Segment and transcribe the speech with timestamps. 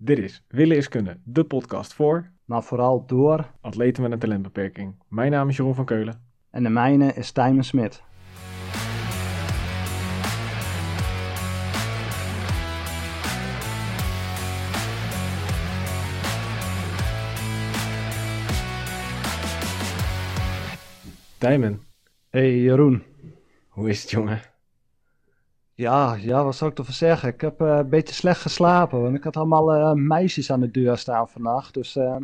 [0.00, 3.50] Dit is Willen is Kunnen, de podcast voor maar vooral door.
[3.60, 4.94] atleten met een talentbeperking.
[5.08, 6.22] Mijn naam is Jeroen van Keulen.
[6.50, 8.02] En de mijne is Tijmen Smit.
[21.38, 21.82] Tijmen,
[22.28, 23.02] Hey Jeroen.
[23.68, 24.40] hoe is het jongen?
[25.78, 27.28] Ja, ja, wat zou ik ervoor zeggen?
[27.28, 30.70] Ik heb eh, een beetje slecht geslapen, want ik had allemaal eh, meisjes aan de
[30.70, 31.74] deur staan vannacht.
[31.74, 32.16] Dus eh,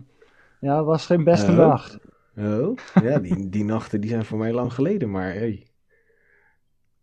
[0.61, 1.57] ja, het was geen beste Oh.
[1.57, 1.99] nacht.
[2.37, 5.67] Oh, ja, die, die nachten die zijn voor mij lang geleden, maar hey.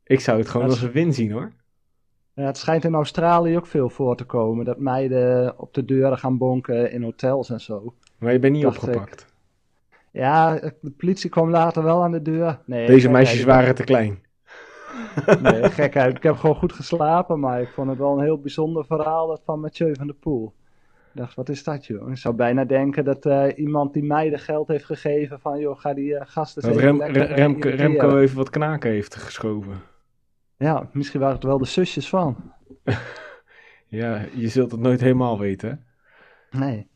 [0.03, 1.51] Ik zou het gewoon Dat als een win zien hoor.
[2.33, 6.17] Ja, het schijnt in Australië ook veel voor te komen, dat meiden op de deuren
[6.17, 7.93] gaan bonken in hotels en zo.
[8.17, 9.25] Maar je bent niet Dacht opgepakt.
[10.11, 12.59] Ja, de politie kwam later wel aan de deur.
[12.65, 14.19] Nee, Deze meisjes waren te klein.
[15.41, 16.17] Nee, gekheid.
[16.17, 19.41] Ik heb gewoon goed geslapen, maar ik vond het wel een heel bijzonder verhaal dat
[19.45, 20.53] van Mathieu van der Poel.
[21.13, 22.09] Ik dacht, wat is dat joh?
[22.09, 25.93] Ik zou bijna denken dat eh, iemand die meiden geld heeft gegeven van joh, ga
[25.93, 27.01] die eh, gasten Dat Rem,
[27.61, 29.81] Remco, even wat knaken heeft geschoven.
[30.57, 32.35] Ja, misschien waren het wel de zusjes van.
[33.91, 35.85] Ja, je zult het nooit helemaal weten.
[36.51, 36.87] Nee.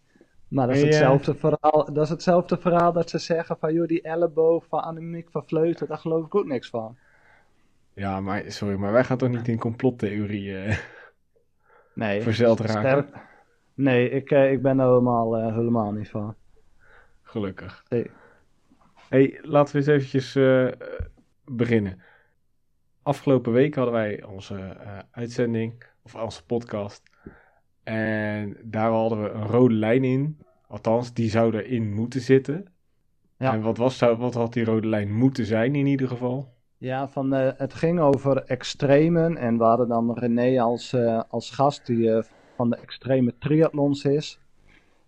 [0.47, 3.87] Maar dat is, eh, hetzelfde verhaal, dat is hetzelfde verhaal dat ze zeggen van joh,
[3.87, 6.97] die elleboog van Annemiek van Vleuten, daar geloof ik ook niks van.
[7.95, 10.77] Ja, maar sorry, maar wij gaan toch niet in complottheorieën
[11.93, 12.21] Nee.
[12.21, 12.79] verzeld raken?
[13.07, 13.23] sterk-
[13.73, 16.35] Nee, ik, eh, ik ben er helemaal, eh, helemaal niet van.
[17.21, 17.83] Gelukkig.
[17.89, 18.09] Nee.
[19.09, 20.67] hey, laten we eens eventjes eh,
[21.45, 22.01] beginnen.
[23.03, 27.03] Afgelopen week hadden wij onze eh, uitzending, of onze podcast.
[27.83, 30.39] En daar hadden we een rode lijn in.
[30.67, 32.65] Althans, die zou erin moeten zitten.
[33.37, 33.53] Ja.
[33.53, 36.53] En wat, was, zou, wat had die rode lijn moeten zijn in ieder geval?
[36.77, 41.49] Ja, van, eh, het ging over extremen en we hadden dan René als, eh, als
[41.51, 42.23] gast die eh,
[42.55, 44.39] van de extreme triathlons is.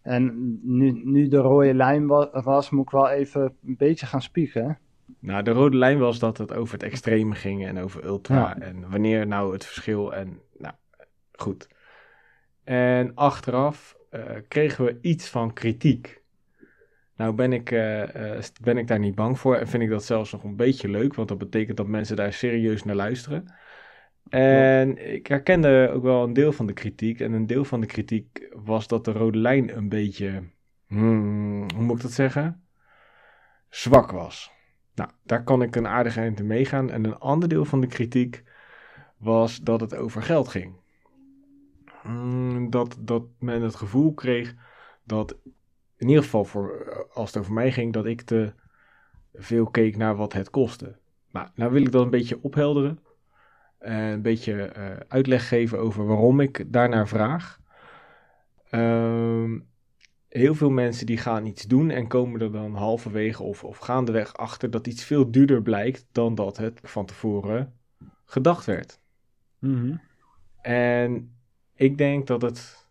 [0.02, 4.22] En nu, nu de rode lijn wa- was, moet ik wel even een beetje gaan
[4.22, 4.78] spieken.
[5.20, 8.36] Nou, de rode lijn was dat het over het extreme ging en over ultra.
[8.36, 8.59] Ja.
[8.59, 10.74] En wanneer nou het verschil en nou,
[11.31, 11.68] goed.
[12.64, 13.97] En achteraf
[14.47, 16.22] kregen we iets van kritiek.
[17.17, 20.03] Nou ben ik, eh, eh, ben ik daar niet bang voor en vind ik dat
[20.03, 23.53] zelfs nog een beetje leuk, want dat betekent dat mensen daar serieus naar luisteren.
[24.29, 27.19] En ik herkende ook wel een deel van de kritiek.
[27.19, 30.44] En een deel van de kritiek was dat de rode lijn een beetje,
[30.88, 32.63] hmm, hoe moet ik dat zeggen?
[33.69, 34.51] Zwak was.
[34.95, 36.91] Nou, daar kan ik een aardig eind in meegaan.
[36.91, 38.44] En een ander deel van de kritiek
[39.17, 40.73] was dat het over geld ging.
[42.03, 44.55] Mm, dat, dat men het gevoel kreeg
[45.03, 45.35] dat,
[45.97, 48.53] in ieder geval voor, als het over mij ging, dat ik te
[49.34, 50.96] veel keek naar wat het kostte.
[51.31, 53.00] Nou, nou wil ik dat een beetje ophelderen.
[53.78, 57.59] Eh, een beetje eh, uitleg geven over waarom ik daarnaar vraag.
[58.69, 59.59] Ehm,
[60.28, 64.34] heel veel mensen die gaan iets doen en komen er dan halverwege of, of gaandeweg
[64.34, 67.74] achter dat iets veel duurder blijkt dan dat het van tevoren
[68.25, 69.00] gedacht werd.
[70.62, 71.38] En
[71.75, 72.88] ik denk dat het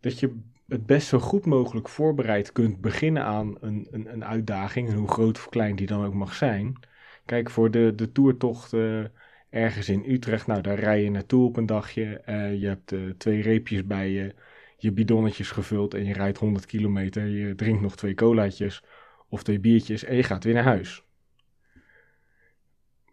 [0.00, 0.40] dat je
[0.74, 5.08] het best zo goed mogelijk voorbereid kunt beginnen aan een, een, een uitdaging, en hoe
[5.08, 6.74] groot of klein die dan ook mag zijn.
[7.24, 8.72] Kijk, voor de, de toertocht
[9.54, 12.20] ergens in Utrecht, nou daar rij je naartoe op een dagje.
[12.20, 14.34] eh, je hebt eh, twee reepjes bij je,
[14.76, 17.26] je bidonnetjes gevuld en je rijdt 100 kilometer.
[17.26, 18.84] Je drinkt nog twee colaatjes
[19.28, 21.03] of twee biertjes en je gaat weer naar huis.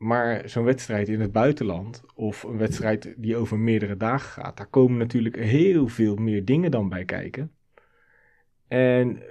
[0.01, 4.67] Maar zo'n wedstrijd in het buitenland, of een wedstrijd die over meerdere dagen gaat, daar
[4.67, 7.51] komen natuurlijk heel veel meer dingen dan bij kijken.
[8.67, 9.27] En eh,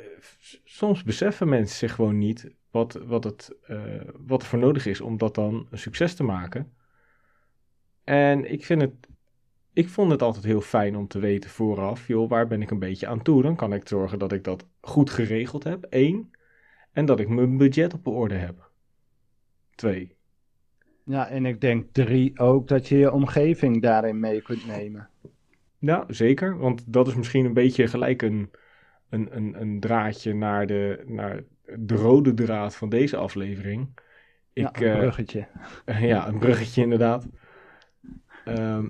[0.65, 3.79] soms beseffen mensen zich gewoon niet wat, wat, het, eh,
[4.27, 6.73] wat er voor nodig is om dat dan een succes te maken.
[8.05, 8.95] En ik, vind het,
[9.73, 12.79] ik vond het altijd heel fijn om te weten vooraf, joh, waar ben ik een
[12.79, 13.43] beetje aan toe?
[13.43, 16.31] Dan kan ik zorgen dat ik dat goed geregeld heb, één.
[16.93, 18.71] En dat ik mijn budget op orde heb.
[19.75, 20.19] Twee.
[21.11, 25.09] Ja, en ik denk drie ook dat je je omgeving daarin mee kunt nemen.
[25.79, 26.59] Nou, zeker.
[26.59, 28.51] Want dat is misschien een beetje gelijk een,
[29.09, 31.43] een, een, een draadje naar de, naar
[31.77, 33.99] de rode draad van deze aflevering.
[34.53, 35.47] Ik, ja, een eh, bruggetje.
[36.13, 37.29] ja, een bruggetje inderdaad.
[38.45, 38.87] Ehm,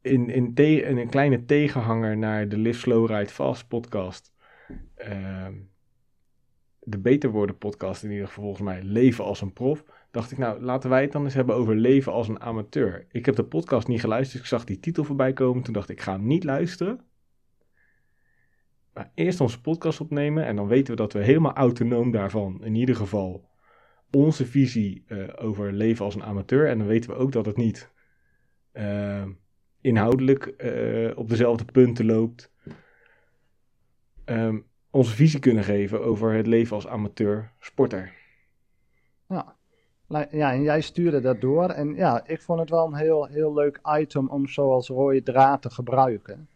[0.00, 4.32] in, in, te- in een kleine tegenhanger naar de Live Slow Ride Fast podcast.
[4.94, 5.54] ehm,
[6.80, 8.82] de Beter Worden podcast in ieder geval volgens mij.
[8.82, 9.84] Leven als een prof.
[10.16, 13.06] Dacht ik nou, laten wij het dan eens hebben over leven als een amateur.
[13.10, 14.42] Ik heb de podcast niet geluisterd.
[14.42, 15.62] Ik zag die titel voorbij komen.
[15.62, 17.00] Toen dacht ik, ga niet luisteren.
[18.92, 20.44] Maar eerst onze podcast opnemen.
[20.44, 22.64] En dan weten we dat we helemaal autonoom daarvan.
[22.64, 23.48] In ieder geval
[24.10, 26.68] onze visie eh, over leven als een amateur.
[26.68, 27.90] En dan weten we ook dat het niet
[28.72, 29.26] eh,
[29.80, 32.52] inhoudelijk eh, op dezelfde punten loopt,
[34.24, 34.58] ehm,
[34.90, 38.12] onze visie kunnen geven over het leven als amateur sporter.
[39.28, 39.56] Ja.
[40.08, 41.68] Ja, en jij stuurde dat door.
[41.68, 45.22] En ja, ik vond het wel een heel, heel leuk item om zo als rode
[45.22, 46.48] draad te gebruiken.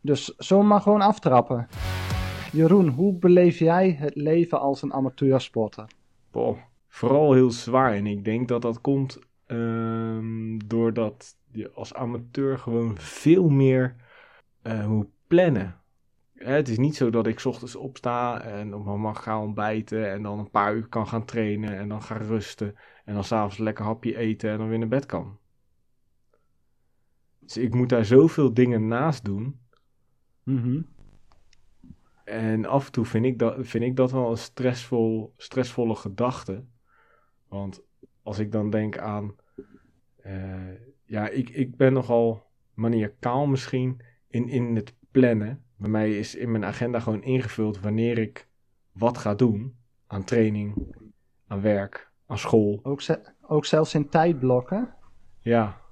[0.00, 1.68] Dus zo maar gewoon aftrappen.
[2.52, 5.84] Jeroen, hoe beleef jij het leven als een amateursporter?
[6.30, 6.56] Boah,
[6.88, 7.92] vooral heel zwaar.
[7.92, 13.96] En ik denk dat dat komt um, doordat je als amateur gewoon veel meer
[14.62, 15.80] uh, moet plannen.
[16.44, 20.22] Het is niet zo dat ik ochtends opsta en op mijn mag ga ontbijten en
[20.22, 22.74] dan een paar uur kan gaan trainen en dan ga rusten
[23.04, 25.38] en dan s'avonds lekker hapje eten en dan weer naar bed kan.
[27.38, 29.60] Dus ik moet daar zoveel dingen naast doen.
[30.42, 30.86] Mm
[32.24, 36.64] En af en toe vind ik dat, vind ik dat wel een stressvol, stressvolle gedachte.
[37.48, 37.82] Want
[38.22, 39.34] als ik dan denk aan.
[40.26, 40.72] Uh,
[41.04, 45.63] ja, ik, ik ben nogal maniacaal misschien in, in het plannen.
[45.76, 48.48] Bij mij is in mijn agenda gewoon ingevuld wanneer ik
[48.92, 49.76] wat ga doen.
[50.06, 50.94] Aan training,
[51.46, 52.80] aan werk, aan school.
[52.82, 53.00] Ook,
[53.40, 54.94] ook zelfs in tijdblokken?
[55.40, 55.82] Ja.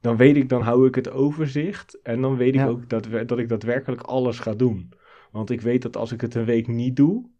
[0.00, 2.02] Dan weet ik, dan hou ik het overzicht.
[2.02, 4.92] En dan weet ik ook dat, dat ik daadwerkelijk alles ga doen.
[5.30, 7.30] Want ik weet dat als ik het een week niet doe,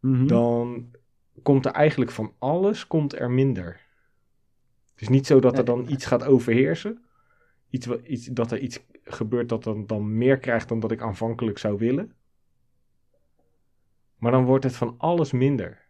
[0.00, 0.26] mhm.
[0.26, 0.90] dan
[1.42, 3.80] komt er eigenlijk van alles komt er minder.
[4.92, 7.04] Het is niet zo dat er dan iets gaat overheersen.
[7.70, 11.58] Iets, iets, dat er iets gebeurt dat dan, dan meer krijgt dan dat ik aanvankelijk
[11.58, 12.12] zou willen.
[14.18, 15.86] Maar dan wordt het van alles minder.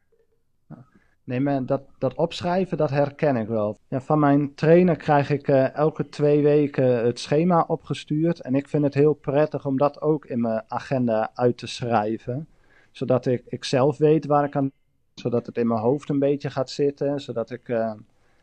[1.26, 3.78] Nee, maar dat, dat opschrijven, dat herken ik wel.
[3.88, 8.40] Ja, van mijn trainer krijg ik uh, elke twee weken het schema opgestuurd.
[8.40, 12.48] En ik vind het heel prettig om dat ook in mijn agenda uit te schrijven.
[12.90, 14.72] Zodat ik, ik zelf weet waar ik aan
[15.14, 17.20] zodat het in mijn hoofd een beetje gaat zitten.
[17.20, 17.92] Zodat ik uh,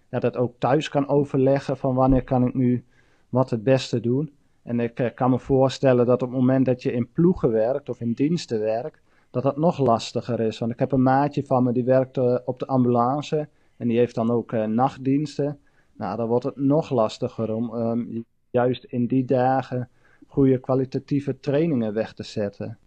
[0.09, 2.85] ja, dat ook thuis kan overleggen van wanneer kan ik nu
[3.33, 4.31] wat het beste doen.
[4.63, 7.89] En ik uh, kan me voorstellen dat op het moment dat je in ploegen werkt
[7.89, 9.01] of in diensten werkt,
[9.31, 10.59] dat dat nog lastiger is.
[10.59, 13.47] Want ik heb een maatje van me die werkt uh, op de ambulance
[13.77, 15.59] en die heeft dan ook nachtdiensten.
[15.93, 19.89] Nou, dan wordt het nog lastiger om um, juist in die dagen
[20.27, 22.77] goede kwalitatieve trainingen weg te zetten.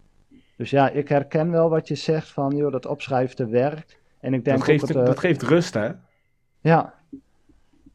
[0.56, 3.98] Dus ja, ik herken wel wat je zegt van, joh, dat opschrijven werkt.
[4.20, 5.90] En ik denk dat, geeft, het, uh, dat geeft rust, hè?
[6.60, 6.94] Ja.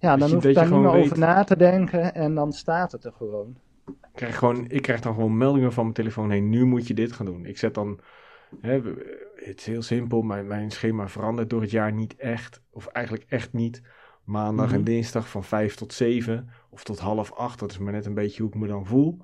[0.01, 3.06] Ja, dan hoef je daar niet meer over na te denken en dan staat het
[3.06, 3.57] er gewoon.
[3.86, 6.94] Ik krijg, gewoon, ik krijg dan gewoon meldingen van mijn telefoon, hé, nu moet je
[6.94, 7.45] dit gaan doen.
[7.45, 8.00] Ik zet dan,
[8.62, 8.81] hè,
[9.36, 13.25] het is heel simpel, mijn, mijn schema verandert door het jaar niet echt, of eigenlijk
[13.30, 13.81] echt niet.
[14.24, 14.80] Maandag mm -hmm.
[14.80, 18.13] en dinsdag van 5 tot 7 of tot half 8, dat is maar net een
[18.13, 19.18] beetje hoe ik me dan voel.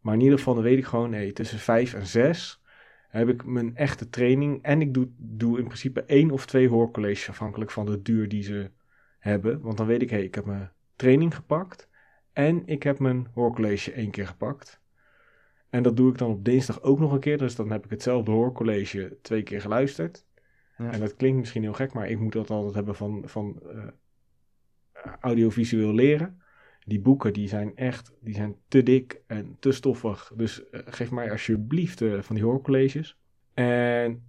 [0.00, 2.62] Maar in ieder geval, dan weet ik gewoon, nee, tussen 5 en 6
[3.08, 4.62] heb ik mijn echte training.
[4.62, 8.42] En ik doe, doe in principe één of twee hoorcolleges, afhankelijk van de duur die
[8.42, 8.70] ze
[9.24, 9.60] hebben.
[9.60, 11.88] Want dan weet ik, hé, hey, ik heb mijn training gepakt.
[12.32, 14.80] En ik heb mijn hoorcollege één keer gepakt.
[15.70, 17.38] En dat doe ik dan op dinsdag ook nog een keer.
[17.38, 20.26] Dus dan heb ik hetzelfde hoorcollege twee keer geluisterd.
[20.78, 20.90] Ja.
[20.90, 23.86] En dat klinkt misschien heel gek, maar ik moet dat altijd hebben van, van uh,
[25.20, 26.42] audiovisueel leren
[26.84, 30.32] die boeken die zijn echt die zijn te dik en te stoffig.
[30.36, 33.18] Dus uh, geef mij alsjeblieft uh, van die hoorcolleges.
[33.54, 34.24] En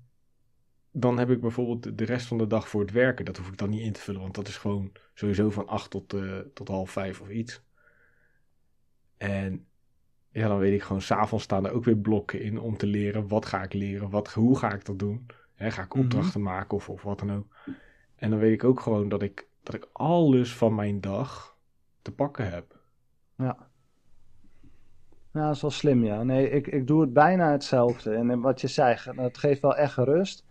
[0.98, 3.26] dan heb ik bijvoorbeeld de rest van de dag voor het werken.
[3.26, 5.90] Dat hoef ik dan niet in te vullen, want dat is gewoon sowieso van 8
[5.90, 7.62] tot, uh, tot half 5 of iets.
[9.18, 9.66] En
[10.30, 13.28] ja, dan weet ik gewoon, s'avonds staan er ook weer blokken in om te leren.
[13.28, 14.10] Wat ga ik leren?
[14.10, 15.26] Wat, hoe ga ik dat doen?
[15.56, 16.56] Hè, ga ik opdrachten mm -hmm.
[16.56, 17.56] maken of, of wat dan ook?
[18.16, 21.58] En dan weet ik ook gewoon dat ik, dat ik alles van mijn dag
[22.02, 22.80] te pakken heb.
[23.38, 23.58] Ja.
[25.32, 26.24] Ja, dat is wel slim, ja.
[26.24, 28.14] Nee, ik, ik doe het bijna hetzelfde.
[28.14, 30.45] En wat je zei, het geeft wel echt rust.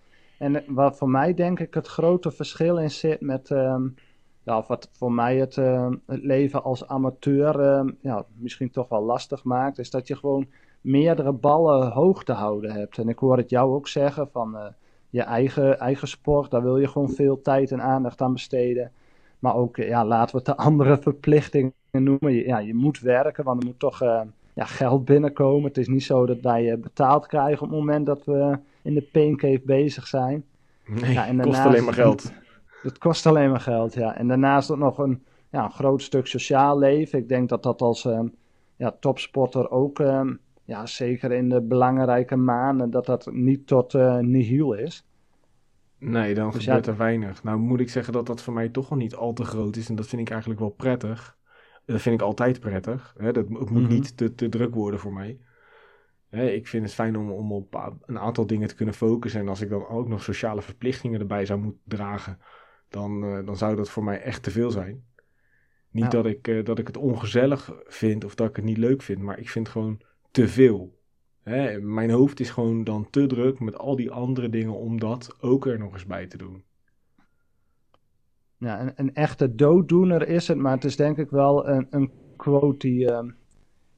[0.44, 3.50] En wat voor mij denk ik het grote verschil in zit met...
[3.50, 3.94] Um,
[4.42, 9.02] ja, wat voor mij het, uh, het leven als amateur uh, ja, misschien toch wel
[9.02, 9.78] lastig maakt...
[9.78, 10.46] is dat je gewoon
[10.80, 12.98] meerdere ballen hoog te houden hebt.
[12.98, 14.54] En ik hoor het jou ook zeggen van...
[14.54, 14.64] Uh,
[15.10, 18.92] je eigen, eigen sport, daar wil je gewoon veel tijd en aandacht aan besteden.
[19.38, 22.32] Maar ook, ja, laten we het de andere verplichtingen noemen.
[22.32, 24.00] Ja, je moet werken, want er moet toch
[24.54, 25.64] ja, geld binnenkomen.
[25.68, 28.94] Het is niet zo dat wij uh, betaald krijgen op het moment dat we in
[28.94, 30.44] de paincave bezig zijn.
[30.86, 32.32] Nee, ja, en kost alleen maar geld.
[32.82, 34.16] Het kost alleen maar geld, ja.
[34.16, 37.18] En daarnaast ook nog een, ja, een groot stuk sociaal leven.
[37.18, 38.20] Ik denk dat dat als uh,
[38.76, 40.02] ja, topsporter ook,
[40.64, 45.04] ja, zeker in de belangrijke maanden, dat dat niet tot nihil is.
[45.98, 47.42] Nee, dan dus gebeurt ja, er weinig.
[47.42, 49.88] Nou moet ik zeggen dat dat voor mij toch wel niet al te groot is.
[49.88, 51.36] En dat vind ik eigenlijk wel prettig.
[51.84, 53.14] Dat vind ik altijd prettig.
[53.18, 53.32] Hè?
[53.32, 53.88] Dat, het moet mm -hmm.
[53.88, 55.38] niet te, te druk worden voor mij.
[56.34, 59.40] Hè, ik vind het fijn om, om op een aantal dingen te kunnen focussen.
[59.40, 62.38] En als ik dan ook nog sociale verplichtingen erbij zou moeten dragen,
[62.88, 65.04] dan, uh, dan zou dat voor mij echt te veel zijn.
[65.90, 69.02] Niet dat, ik, eh, dat ik het ongezellig vind of dat ik het niet leuk
[69.02, 70.00] vind, maar ik vind gewoon
[70.30, 70.98] te veel.
[71.42, 71.80] Hè?
[71.80, 75.66] Mijn hoofd is gewoon dan te druk met al die andere dingen om dat ook
[75.66, 76.64] er nog eens bij te doen.
[78.58, 82.10] Ja, een, een echte dooddoener is het, maar het is denk ik wel een, een
[82.36, 83.30] quote die, ehm,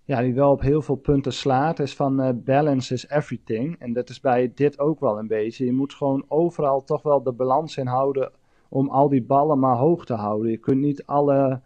[0.06, 1.78] ja, die wel op heel veel punten slaat.
[1.78, 3.78] Is van uh, balance is everything.
[3.78, 5.64] En dat is bij dit ook wel een beetje.
[5.64, 8.32] Je moet gewoon overal toch wel de balans in houden
[8.68, 10.50] om al die ballen maar hoog te houden.
[10.50, 11.60] Je kunt niet alle,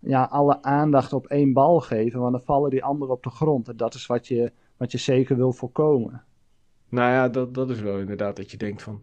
[0.00, 3.68] ja, alle aandacht op één bal geven, want dan vallen die anderen op de grond.
[3.68, 6.24] En dat is wat je, wat je zeker wil voorkomen.
[6.88, 9.00] Nou ja, dat, dat is wel inderdaad dat je denkt van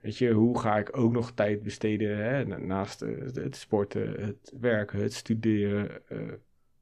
[0.00, 4.52] Weet je, hoe ga ik ook nog tijd besteden hè, naast uh, het sporten, het
[4.60, 5.90] werken, het studeren.
[6.08, 6.32] Uh,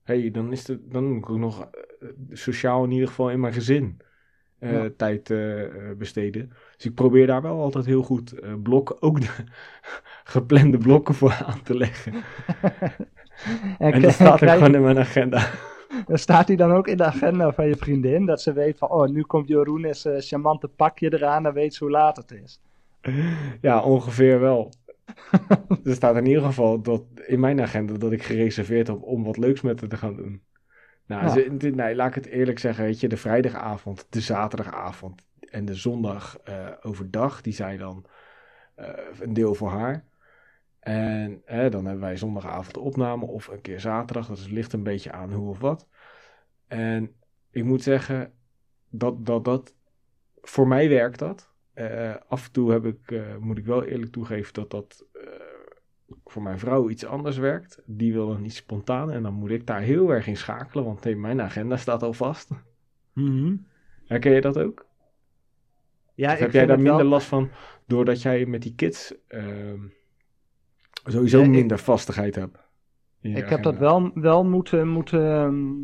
[0.06, 1.68] hey, dan, is het, dan moet ik ook nog
[2.00, 4.00] uh, sociaal in ieder geval in mijn gezin
[4.60, 4.90] ja.
[4.96, 5.34] tijd
[5.98, 6.52] besteden.
[6.76, 9.30] Dus ik probeer daar wel altijd heel goed blokken, ook de
[10.34, 12.12] geplande blokken voor aan te leggen.
[13.78, 15.50] en, en dat staat er gewoon in mijn agenda.
[16.06, 18.88] Dan staat hij dan ook in de agenda van je vriendin, dat ze weet van,
[18.88, 22.60] oh, nu komt Jeroen's charmante pakje eraan, dan weet ze hoe laat het is.
[23.60, 24.72] Ja, ongeveer wel.
[25.84, 29.36] er staat in ieder geval dat, in mijn agenda dat ik gereserveerd heb om wat
[29.36, 30.42] leuks met haar te gaan doen.
[31.06, 31.70] Nou, ja.
[31.70, 36.38] nee, laat ik het eerlijk zeggen, weet je, de vrijdagavond, de zaterdagavond en de zondag
[36.48, 38.06] uh, overdag, die zijn dan
[38.78, 38.88] uh,
[39.20, 40.04] een deel voor haar.
[40.80, 45.12] En dan hebben wij zondagavond de opname of een keer zaterdag, dat ligt een beetje
[45.12, 45.88] aan hoe of wat.
[46.66, 47.14] En
[47.50, 48.32] ik moet zeggen,
[48.88, 49.74] dat, dat, dat,
[50.34, 51.54] voor mij werkt dat.
[51.78, 55.22] Uh, af en toe heb ik, uh, moet ik wel eerlijk toegeven dat dat uh,
[56.24, 57.82] voor mijn vrouw iets anders werkt.
[57.84, 61.04] Die wil dan niet spontaan en dan moet ik daar heel erg in schakelen, want
[61.04, 62.50] hey, mijn agenda staat al vast.
[63.12, 63.66] Mm
[64.06, 64.86] Herken je dat ook?
[66.14, 67.50] Ja, ik heb jij daar minder last van
[67.86, 69.80] doordat jij met die kids ehm,
[71.04, 72.58] sowieso minder vastigheid hebt?
[73.20, 75.82] Ik heb dat wel, wel moeten, moeten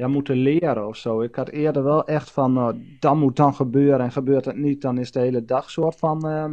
[0.00, 1.20] ja, moeten leren of zo.
[1.20, 2.68] Ik had eerder wel echt van, uh,
[3.00, 6.26] dan moet dan gebeuren en gebeurt het niet, dan is de hele dag soort van,
[6.26, 6.44] uh,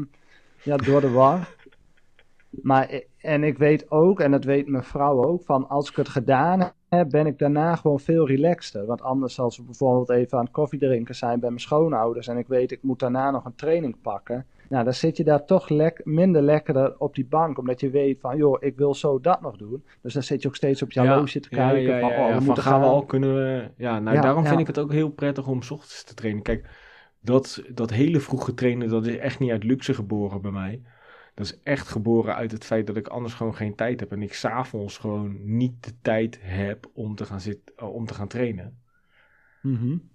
[0.63, 1.39] ja, door de war.
[2.49, 6.09] Maar, en ik weet ook, en dat weet mijn vrouw ook, van als ik het
[6.09, 8.85] gedaan heb, ben ik daarna gewoon veel relaxter.
[8.85, 12.47] Want anders als we bijvoorbeeld even aan het koffiedrinken zijn bij mijn schoonouders en ik
[12.47, 16.01] weet ik moet daarna nog een training pakken, nou, dan zit je daar toch lek
[16.03, 17.57] minder lekkerder op die bank.
[17.57, 19.83] Omdat je weet van, joh, ik wil zo dat nog doen.
[20.01, 21.81] Dus dan zit je ook steeds op je ja, horloge te kijken.
[21.81, 22.79] Ja, van, oh, we moeten gaan.
[22.79, 23.71] we al kunnen we...
[23.77, 26.43] Ja, nou, daarom vind ik het ook heel prettig om s ochtends te trainen.
[26.43, 26.69] Kijk,
[27.19, 30.81] dat, dat hele vroege trainen, dat is echt niet uit luxe geboren bij mij.
[31.33, 34.11] Dat is echt geboren uit het feit dat ik anders gewoon geen tijd heb.
[34.11, 38.27] En ik s'avonds gewoon niet de tijd heb om te gaan, zitten, om te gaan
[38.27, 38.77] trainen.
[39.61, 40.09] Mm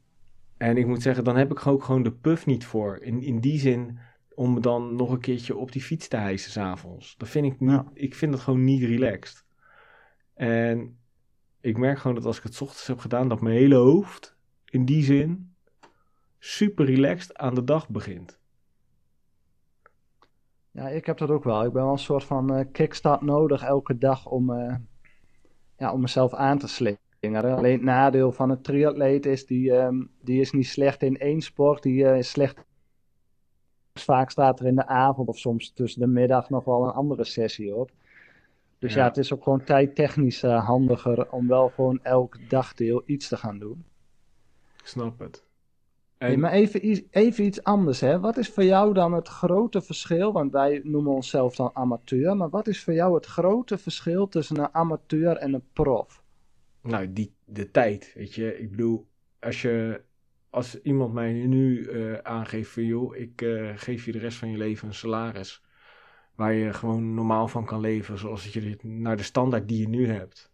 [0.56, 2.98] En ik moet zeggen, dan heb ik ook gewoon de puff niet voor.
[3.00, 3.98] In, in die zin
[4.34, 7.16] om dan nog een keertje op die fiets te hijsen s'avonds.
[7.16, 9.44] Dat vind ik niet, ik vind dat gewoon niet relaxed.
[10.34, 10.98] En
[11.60, 14.84] ik merk gewoon dat als ik het ochtends heb gedaan, dat mijn hele hoofd in
[14.84, 15.54] die zin
[16.38, 18.40] super relaxed aan de dag begint.
[20.70, 21.64] Ja, ik heb dat ook wel.
[21.64, 24.74] Ik ben wel een soort van uh, kickstart nodig elke dag om, uh,
[25.78, 27.56] ja, om mezelf aan te slingeren.
[27.56, 31.40] Alleen het nadeel van een triatleet is, die, um, die is niet slecht in één
[31.40, 32.64] sport, die uh, is slecht
[34.00, 37.24] Vaak staat er in de avond of soms tussen de middag nog wel een andere
[37.24, 37.90] sessie op.
[38.78, 43.28] Dus ja, het is ook gewoon tijdtechnisch uh, handiger om wel gewoon elk dagdeel iets
[43.28, 43.84] te gaan doen.
[44.78, 45.44] Ik snap het.
[46.18, 46.40] En...
[46.40, 48.20] maar even, even iets anders, hè.
[48.20, 50.32] Wat is voor jou dan het grote verschil?
[50.32, 52.36] Want wij noemen onszelf dan amateur.
[52.36, 56.22] Maar wat is voor jou het grote verschil tussen een amateur en een prof?
[56.80, 58.58] Nou, die, de tijd, weet je.
[58.58, 59.06] Ik bedoel,
[59.40, 60.00] als je
[60.52, 64.50] als iemand mij nu uh, aangeeft van joh, ik uh, geef je de rest van
[64.50, 65.64] je leven een salaris.
[66.34, 70.06] Waar je gewoon normaal van kan leven, zoals je naar de standaard die je nu
[70.06, 70.52] hebt.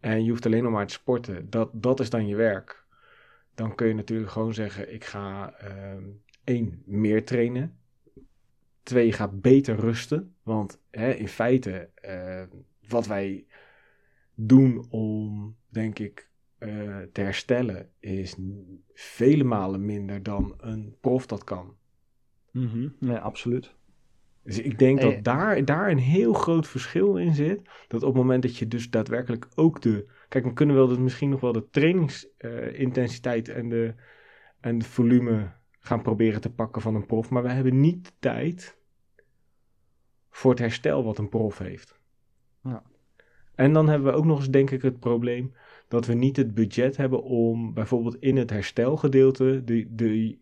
[0.00, 1.50] En je hoeft alleen nog maar te sporten.
[1.50, 2.86] Dat, dat is dan je werk.
[3.54, 6.04] Dan kun je natuurlijk gewoon zeggen: ik ga uh,
[6.44, 7.78] één, meer trainen.
[8.82, 10.34] Twee, ga beter rusten.
[10.42, 12.42] Want hè, in feite, uh,
[12.88, 13.46] wat wij
[14.34, 16.30] doen om, denk ik,
[16.62, 18.36] uh, te herstellen is
[18.92, 21.76] vele malen minder dan een prof dat kan.
[22.50, 23.74] Mm Nee, absoluut.
[24.44, 27.60] Dus ik denk dat daar, daar een heel groot verschil in zit.
[27.88, 30.10] Dat op het moment dat je dus daadwerkelijk ook de.
[30.28, 33.94] Kijk, we kunnen wel dat misschien nog wel de trainingsintensiteit uh, en, de,
[34.60, 37.30] en de volume gaan proberen te pakken van een prof.
[37.30, 38.76] Maar we hebben niet de tijd
[40.30, 42.00] voor het herstel wat een prof heeft.
[42.62, 42.82] Ja.
[43.54, 45.54] En dan hebben we ook nog eens, denk ik, het probleem
[45.92, 50.38] dat we niet het budget hebben om bijvoorbeeld in het herstelgedeelte de, de,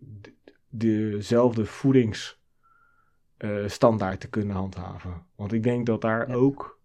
[0.69, 5.23] de, dezelfde voedingsstandaard uh, te kunnen handhaven.
[5.37, 6.81] Want ik denk dat daar ook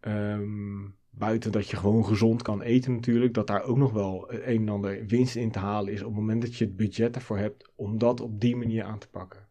[0.00, 4.60] Ehm, buiten dat je gewoon gezond kan eten natuurlijk, dat daar ook nog wel een
[4.60, 7.38] en ander winst in te halen is op het moment dat je het budget ervoor
[7.38, 9.48] hebt om dat op die manier aan te pakken.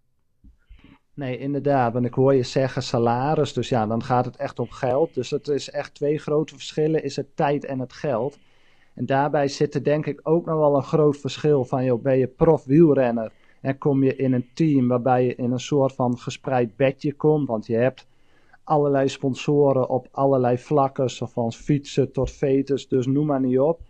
[1.20, 1.94] Nee, inderdaad.
[1.94, 5.14] Want ik hoor je zeggen salaris, dus ja, dan gaat het echt om geld.
[5.14, 8.40] Dus het is echt twee grote verschillen, is het tijd en het geld.
[8.94, 12.18] En daarbij zit er denk ik ook nog wel een groot verschil van, joh, ben
[12.18, 16.18] je prof wielrenner en kom je in een team waarbij je in een soort van
[16.18, 18.08] gespreid bedje komt, want je hebt
[18.64, 23.82] allerlei sponsoren op allerlei vlakken, van fietsen tot veters, dus noem maar niet op.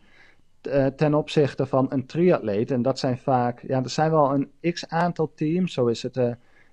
[0.61, 4.73] Eh, ten opzichte van een triatleet, en dat zijn vaak, ja, er zijn wel een
[4.73, 6.31] x aantal teams, zo is het uh,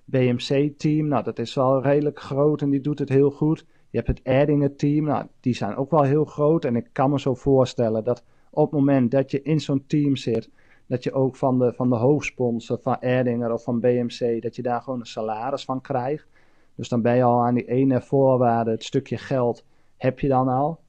[0.09, 3.65] BMC-team, nou dat is wel redelijk groot en die doet het heel goed.
[3.89, 7.19] Je hebt het Erdingen-team, nou die zijn ook wel heel groot en ik kan me
[7.19, 10.49] zo voorstellen dat op het moment dat je in zo'n team zit,
[10.85, 14.61] dat je ook van de, van de hoofdsponsor van Erdinger of van BMC, dat je
[14.61, 16.27] daar gewoon een salaris van krijgt.
[16.75, 19.65] Dus dan ben je al aan die ene voorwaarde, het stukje geld,
[19.97, 20.79] heb je dan al.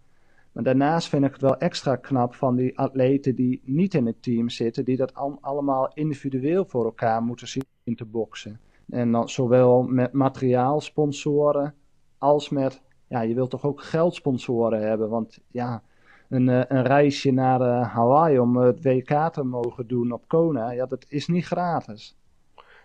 [0.53, 4.23] Maar daarnaast vind ik het wel extra knap van die atleten die niet in het
[4.23, 8.61] team zitten, die dat allemaal individueel voor elkaar moeten zien te boksen.
[8.89, 11.75] En dan zowel met materiaalsponsoren
[12.19, 15.83] als met, ja, je wilt toch ook geldsponsoren hebben, want ja,
[16.29, 20.71] een, eh, een reisje naar uh, Hawaii om het WK te mogen doen op Kona,
[20.71, 22.19] ja, dat is niet gratis.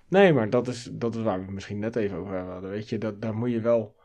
[0.08, 2.70] Nee, maar dat is, dat is waar we het misschien net even over hadden.
[2.70, 3.96] Weet je, dat, daar moet je wel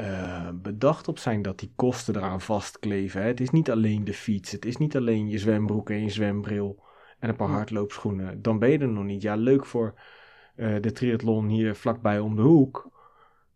[0.00, 3.20] uh, bedacht op zijn dat die kosten eraan vastkleven.
[3.20, 3.26] Hè?
[3.26, 6.82] Het is niet alleen de fiets, het is niet alleen je zwembroek en je zwembril
[7.18, 8.42] en een paar hardloopschoenen.
[8.42, 9.22] Dan ben je er nog niet.
[9.22, 9.94] Ja, leuk voor
[10.56, 12.90] de triathlon hier vlakbij om de hoek.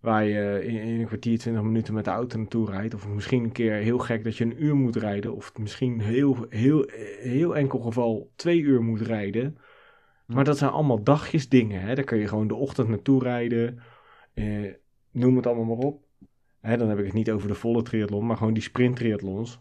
[0.01, 2.95] Waar je in, in, een kwartier, 20 minuten met de auto naartoe rijdt.
[2.95, 5.35] Of misschien een keer heel gek dat je een uur moet rijden.
[5.35, 6.85] Of misschien heel, heel,
[7.21, 9.59] heel enkel geval twee uur moet rijden.
[10.27, 11.81] Maar dat zijn allemaal dagjes dingen.
[11.81, 11.95] Hè?
[11.95, 13.83] Daar kun je gewoon de ochtend naartoe rijden.
[14.35, 14.73] Eh,
[15.11, 16.05] noem het allemaal maar op.
[16.61, 19.61] Hè, dan heb ik het niet over de volle triathlon, maar gewoon die sprint triathlons.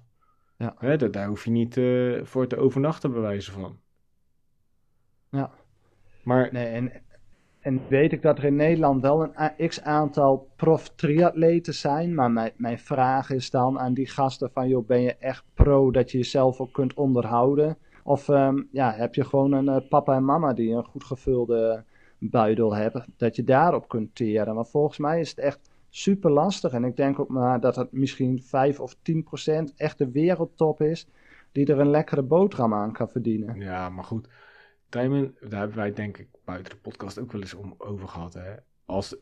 [0.58, 0.75] Ja.
[0.77, 3.79] Hè, daar, daar, hoef je niet uh, voor te overnachten bewijzen van.
[5.29, 5.51] Ja.
[6.24, 6.50] Maar...
[6.51, 6.91] Nee, en,
[7.69, 12.15] en weet ik dat er in Nederland wel een x aantal prof triatleten zijn.
[12.15, 14.67] Maar mijn, mijn vraag is dan aan die gasten van...
[14.67, 17.77] joh, ben je echt pro dat je jezelf ook kunt onderhouden...
[18.03, 21.84] Of um, ja, heb je gewoon een uh, papa en mama die een goed gevulde
[22.17, 24.55] buidel hebben, dat je daarop kunt teren.
[24.55, 26.71] Maar volgens mij is het echt super lastig.
[26.71, 30.82] En ik denk ook maar dat het misschien 5 of 10 procent echt de wereldtop
[30.82, 31.08] is,
[31.51, 33.60] die er een lekkere boterham aan kan verdienen.
[33.60, 34.27] Ja, maar goed.
[34.89, 38.34] Tijmen, daar hebben wij denk ik buiten de podcast ook wel eens om over gehad.
[38.34, 38.56] Hè?
[38.86, 39.15] Als,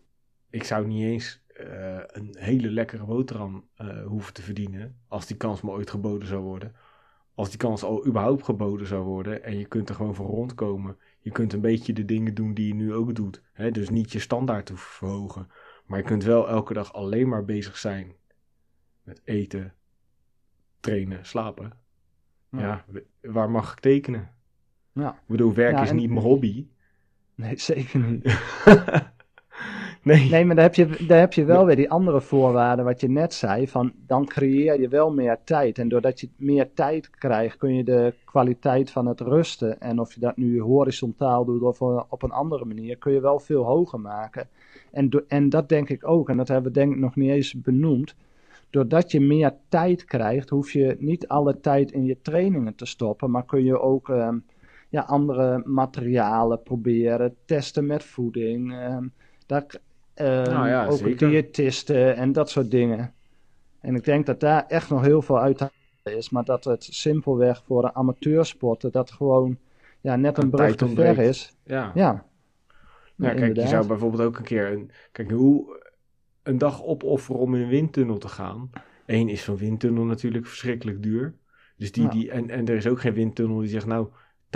[0.50, 5.38] ik zou niet eens uh, een hele lekkere boterham uh, hoeven te verdienen, als die
[5.38, 6.76] kans me ooit geboden zou worden
[7.38, 10.98] als die kans al überhaupt geboden zou worden en je kunt er gewoon voor rondkomen.
[11.20, 13.42] Je kunt een beetje de dingen doen die je nu ook doet.
[13.54, 13.72] Hè?
[13.72, 15.52] Dus niet je standaard te verhogen.
[15.86, 18.16] Maar je kunt wel elke dag alleen maar bezig zijn
[19.04, 19.74] met eten,
[20.80, 21.78] trainen, slapen.
[22.50, 22.86] Ja,
[23.22, 24.36] waar mag ik tekenen?
[24.98, 25.10] Ja.
[25.10, 26.66] Ik bedoel, werk is niet mijn hobby.
[27.36, 28.26] Nee, zeker niet.
[30.04, 30.30] Nee.
[30.30, 33.10] nee, maar daar heb, je, daar heb je wel weer die andere voorwaarden wat je
[33.10, 33.68] net zei.
[33.68, 35.78] Van dan creëer je wel meer tijd.
[35.78, 39.82] En doordat je meer tijd krijgt, kun je de kwaliteit van het rusten.
[39.82, 43.40] En of je dat nu horizontaal doet of op een andere manier, kun je wel
[43.40, 44.48] veel hoger maken.
[44.92, 47.62] En, en dat denk ik ook, en dat hebben we denk ik nog niet eens
[47.62, 48.16] benoemd.
[48.70, 53.32] Doordat je meer tijd krijgt, hoef je niet alle tijd in je trainingen te stoppen.
[53.32, 54.44] Maar kun je ook um,
[54.90, 58.74] ja, andere materialen proberen, testen met voeding.
[58.74, 59.14] Um,
[59.46, 59.66] daar,
[60.16, 61.30] uh, nou ja, ook zeker.
[61.30, 63.14] diëtisten en dat soort dingen.
[63.80, 65.70] En ik denk dat daar echt nog heel veel uit
[66.04, 69.58] is, maar dat het simpelweg voor een amateursporter dat gewoon
[70.02, 71.56] ja, net een brug te ver is.
[71.64, 71.92] Ja.
[71.96, 72.26] Ja,
[73.16, 75.86] ja kijk, je zou bijvoorbeeld ook een keer een, kijk, hoe
[76.44, 78.70] een dag opofferen om in een windtunnel te gaan.
[79.06, 81.36] Eén is zo'n windtunnel natuurlijk verschrikkelijk duur.
[81.78, 84.08] Dus die, die, en, en er is ook geen windtunnel die zegt, nou,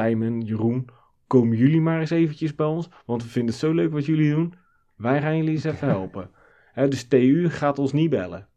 [0.02, 0.88] Tijmen, Jeroen,
[1.28, 4.32] komen jullie maar eens eventjes bij ons, want we vinden het zo leuk wat jullie
[4.32, 4.54] doen.
[4.96, 6.30] Wij gaan jullie eens even helpen.
[6.74, 8.48] He, dus TU gaat ons niet bellen.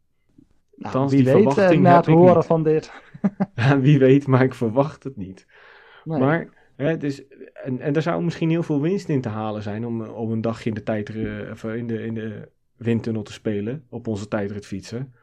[0.75, 2.91] Nou, wie die weet uh, na het horen van dit.
[3.81, 5.47] wie weet, maar ik verwacht het niet.
[6.03, 9.85] Maar, hè, dus, en, en er zou misschien heel veel winst in te halen zijn
[9.85, 13.83] om, om een dagje in de, tijd, uh, in, de, in de windtunnel te spelen,
[13.89, 15.13] op onze tijdrit fietsen.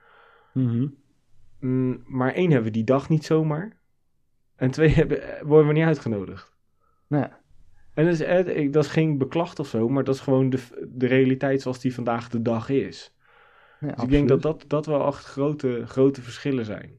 [0.53, 0.95] Mm
[1.61, 3.81] mm, maar één, hebben we die dag niet zomaar.
[4.63, 6.53] En twee, hebben, eh, worden we niet uitgenodigd.
[7.07, 7.27] Nee.
[7.95, 11.07] En dat is, dat is geen beklacht of zo, maar dat is gewoon de, de
[11.07, 13.15] realiteit zoals die vandaag de dag is.
[13.81, 16.91] Ja, dus ik denk dat, dat dat wel echt grote, grote verschillen zijn.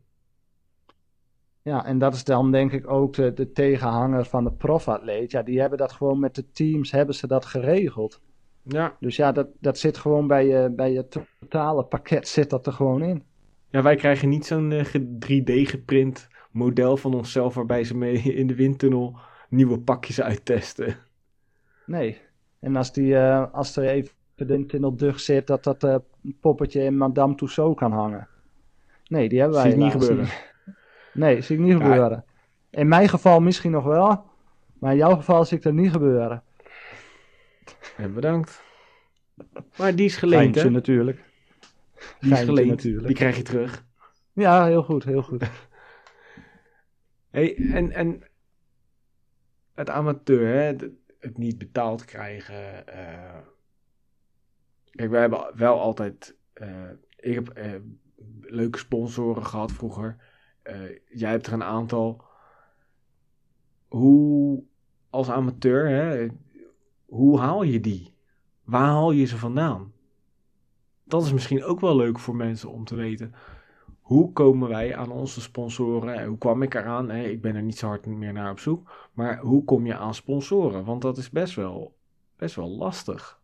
[1.61, 5.31] Ja, en dat is dan denk ik ook de, de tegenhanger van de profatleet.
[5.31, 8.21] Ja, die hebben dat gewoon met de teams, hebben ze dat geregeld.
[8.63, 8.97] Ja.
[8.99, 12.73] Dus ja, dat, dat zit gewoon bij je, bij je totale pakket, zit dat er
[12.73, 13.23] gewoon in.
[13.69, 14.73] Ja, wij krijgen niet zo'n
[15.25, 19.17] 3D geprint model van onszelf waarbij ze mee in de windtunnel
[19.49, 20.95] nieuwe pakjes uittesten.
[21.85, 22.21] Nee.
[22.59, 25.95] En als, die, uh, als er even de tunnel dug zit, dat dat uh,
[26.39, 28.27] poppetje in Madame Tussauds kan hangen.
[29.07, 30.27] Nee, die hebben wij zie niet gebeuren.
[31.13, 32.25] Nee, zie ik niet gebeuren.
[32.69, 34.23] In mijn geval misschien nog wel,
[34.79, 36.43] maar in jouw geval zie ik dat niet gebeuren.
[37.97, 38.63] En bedankt.
[39.77, 40.69] Maar die is geleend, hè?
[40.69, 41.23] natuurlijk.
[42.19, 43.07] Die is geleend, natuurlijk.
[43.07, 43.85] die krijg je terug.
[44.33, 45.49] Ja, heel goed, heel goed.
[47.33, 48.21] Hey, en, en
[49.73, 52.83] het amateur, hè, het niet betaald krijgen.
[52.87, 53.37] Uh...
[54.91, 56.35] Kijk, wij hebben wel altijd.
[56.53, 57.75] Uh, ik heb uh,
[58.41, 60.17] leuke sponsoren gehad vroeger.
[61.09, 62.23] jij hebt er een aantal.
[63.87, 64.63] Hoe,
[65.09, 66.27] als amateur, hè,
[67.05, 68.15] hoe haal je die?
[68.63, 69.93] Waar haal je ze vandaan?
[71.03, 73.33] Dat is misschien ook wel leuk voor mensen om te weten
[74.03, 76.25] hoe komen wij aan onze sponsoren?
[76.25, 77.11] Hoe kwam ik eraan?
[77.11, 79.09] Ik ben er niet zo hard meer naar op zoek.
[79.13, 80.85] Maar hoe kom je aan sponsoren?
[80.85, 81.93] Want dat is best wel,
[82.37, 83.41] best wel lastig.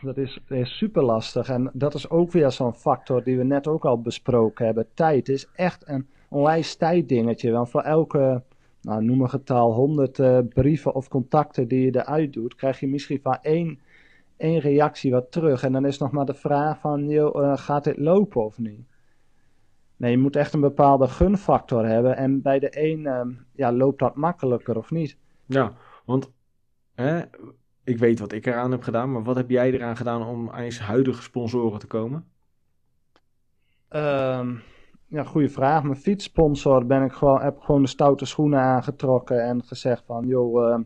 [0.00, 1.48] Dat is, is super lastig.
[1.48, 4.86] En dat is ook weer zo'n factor die we net ook al besproken hebben.
[4.94, 7.50] Tijd is echt een onwijs tijddingetje.
[7.50, 8.42] Want voor elke,
[8.80, 12.80] nou, noem een getal, 100 uh, eh, brieven of contacten die je eruit doet, krijg
[12.80, 13.78] je misschien van één
[14.36, 15.62] één reactie wat terug.
[15.62, 18.86] En dan is nog maar de vraag van, joh, uh, gaat dit lopen of niet?
[19.96, 22.16] Nee, je moet echt een bepaalde gunfactor hebben.
[22.16, 25.18] En bij de een uh, ja, loopt dat makkelijker of niet.
[25.46, 25.72] Ja,
[26.04, 26.32] want
[26.94, 27.22] hè,
[27.84, 29.12] ik weet wat ik eraan heb gedaan.
[29.12, 32.24] Maar wat heb jij eraan gedaan om aan je huidige sponsoren te komen?
[33.90, 34.62] Um,
[35.06, 35.82] ja, goede vraag.
[35.82, 40.68] Mijn fietssponsor ben ik gewoon, heb gewoon de stoute schoenen aangetrokken en gezegd van, joh,
[40.68, 40.78] uh,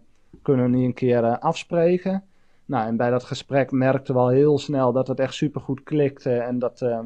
[0.42, 2.24] kunnen we niet een keer uh, afspreken?
[2.68, 6.32] Nou, en bij dat gesprek merkte we al heel snel dat het echt supergoed klikte
[6.32, 7.00] en dat, uh,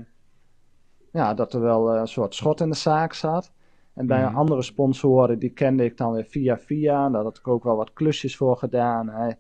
[1.13, 3.53] ja, dat er wel een soort schot in de zaak zat.
[3.95, 4.37] En bij mm.
[4.37, 7.09] andere sponsoren, die kende ik dan weer via via.
[7.09, 9.09] Daar had ik ook wel wat klusjes voor gedaan.
[9.09, 9.37] Hij,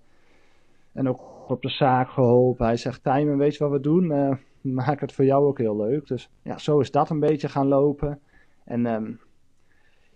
[0.92, 2.66] en ook op de zaak geholpen.
[2.66, 4.04] Hij zegt, Tijmen, weet je wat we doen?
[4.04, 6.06] Uh, maak het voor jou ook heel leuk.
[6.06, 8.20] Dus ja, zo is dat een beetje gaan lopen.
[8.64, 9.20] En um,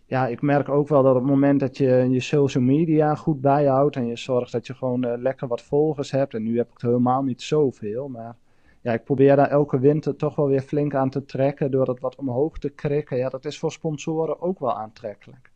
[0.07, 3.41] ja, ik merk ook wel dat op het moment dat je je social media goed
[3.41, 6.71] bijhoudt en je zorgt dat je gewoon uh, lekker wat volgers hebt, en nu heb
[6.71, 8.37] ik er helemaal niet zoveel, maar
[8.81, 12.01] ja, ik probeer daar elke winter toch wel weer flink aan te trekken door het
[12.01, 13.17] wat omhoog te krikken.
[13.17, 15.51] Ja, dat is voor sponsoren ook wel aantrekkelijk.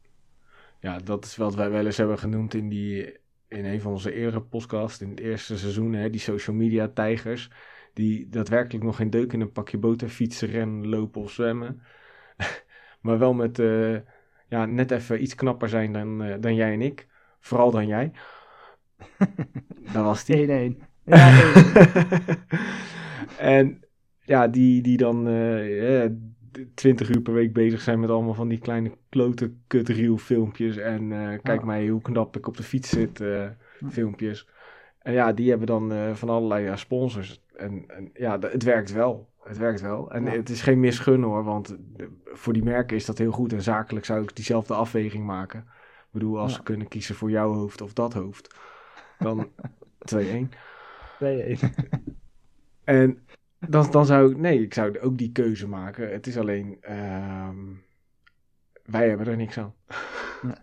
[0.80, 4.12] Ja, dat is wat wij wel eens hebben genoemd in, die, in een van onze
[4.12, 7.50] eerdere podcasts, in het eerste seizoen, hè, die social media tijgers,
[7.94, 11.82] die daadwerkelijk nog geen deuk in een pakje boter fietsen, rennen, lopen of zwemmen.
[13.02, 13.58] maar wel met...
[13.58, 13.96] Uh,
[14.50, 17.06] ja, net even iets knapper zijn dan, uh, dan jij en ik.
[17.40, 18.12] Vooral dan jij.
[19.92, 20.74] Daar was die.
[20.74, 20.76] 1-1.
[21.04, 21.52] Ja,
[23.38, 23.84] en
[24.20, 26.10] ja, die, die dan uh, eh,
[26.74, 30.76] 20 uur per week bezig zijn met allemaal van die kleine klote kutreel filmpjes.
[30.76, 33.24] En uh, kijk mij hoe knap ik op de fiets zit
[33.90, 34.48] filmpjes.
[34.98, 37.42] En ja, die hebben dan van allerlei sponsors.
[37.56, 39.29] En, en ja, het werkt wel.
[39.42, 40.10] Het werkt wel.
[40.10, 41.76] En het is geen misgun hoor, want
[42.24, 43.52] voor die merken is dat heel goed.
[43.52, 45.58] En zakelijk zou ik diezelfde afweging maken.
[45.58, 48.54] Ik bedoel, als ze kunnen kiezen voor jouw hoofd of dat hoofd,
[49.18, 49.48] dan
[50.14, 50.18] 2-1.
[50.18, 50.18] 2-1.
[52.84, 53.18] en
[53.58, 56.12] dan, dan zou ik, nee, ik zou ook die keuze maken.
[56.12, 57.48] Het is alleen, uh,
[58.84, 59.74] wij hebben er niks aan.
[60.42, 60.54] nee.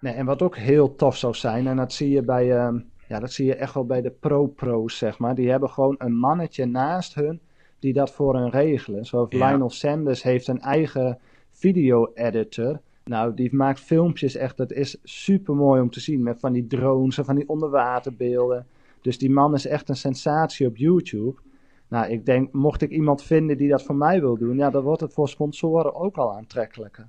[0.00, 0.14] nee.
[0.14, 3.32] en wat ook heel tof zou zijn, en dat zie je bij, uh, ja, dat
[3.32, 5.34] zie je echt wel bij de pro-pro's, zeg maar.
[5.34, 7.40] Die hebben gewoon een mannetje naast hun
[7.80, 9.04] die dat voor hen regelen.
[9.04, 11.18] Zoals Lionel Sanders heeft een eigen
[11.50, 12.80] video-editor.
[13.04, 16.22] Nou, die maakt filmpjes echt, dat is super mooi om te zien.
[16.22, 18.66] Met van die drones en van die onderwaterbeelden.
[19.00, 21.40] Dus die man is echt een sensatie op YouTube.
[21.88, 24.82] Nou, ik denk, mocht ik iemand vinden die dat voor mij wil doen, ja, dan
[24.82, 27.06] wordt het voor sponsoren ook al aantrekkelijker.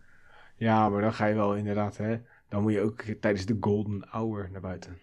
[0.56, 2.18] Ja, maar dan ga je wel inderdaad, hè.
[2.50, 4.98] Dan moet je ook tijdens de golden hour naar buiten.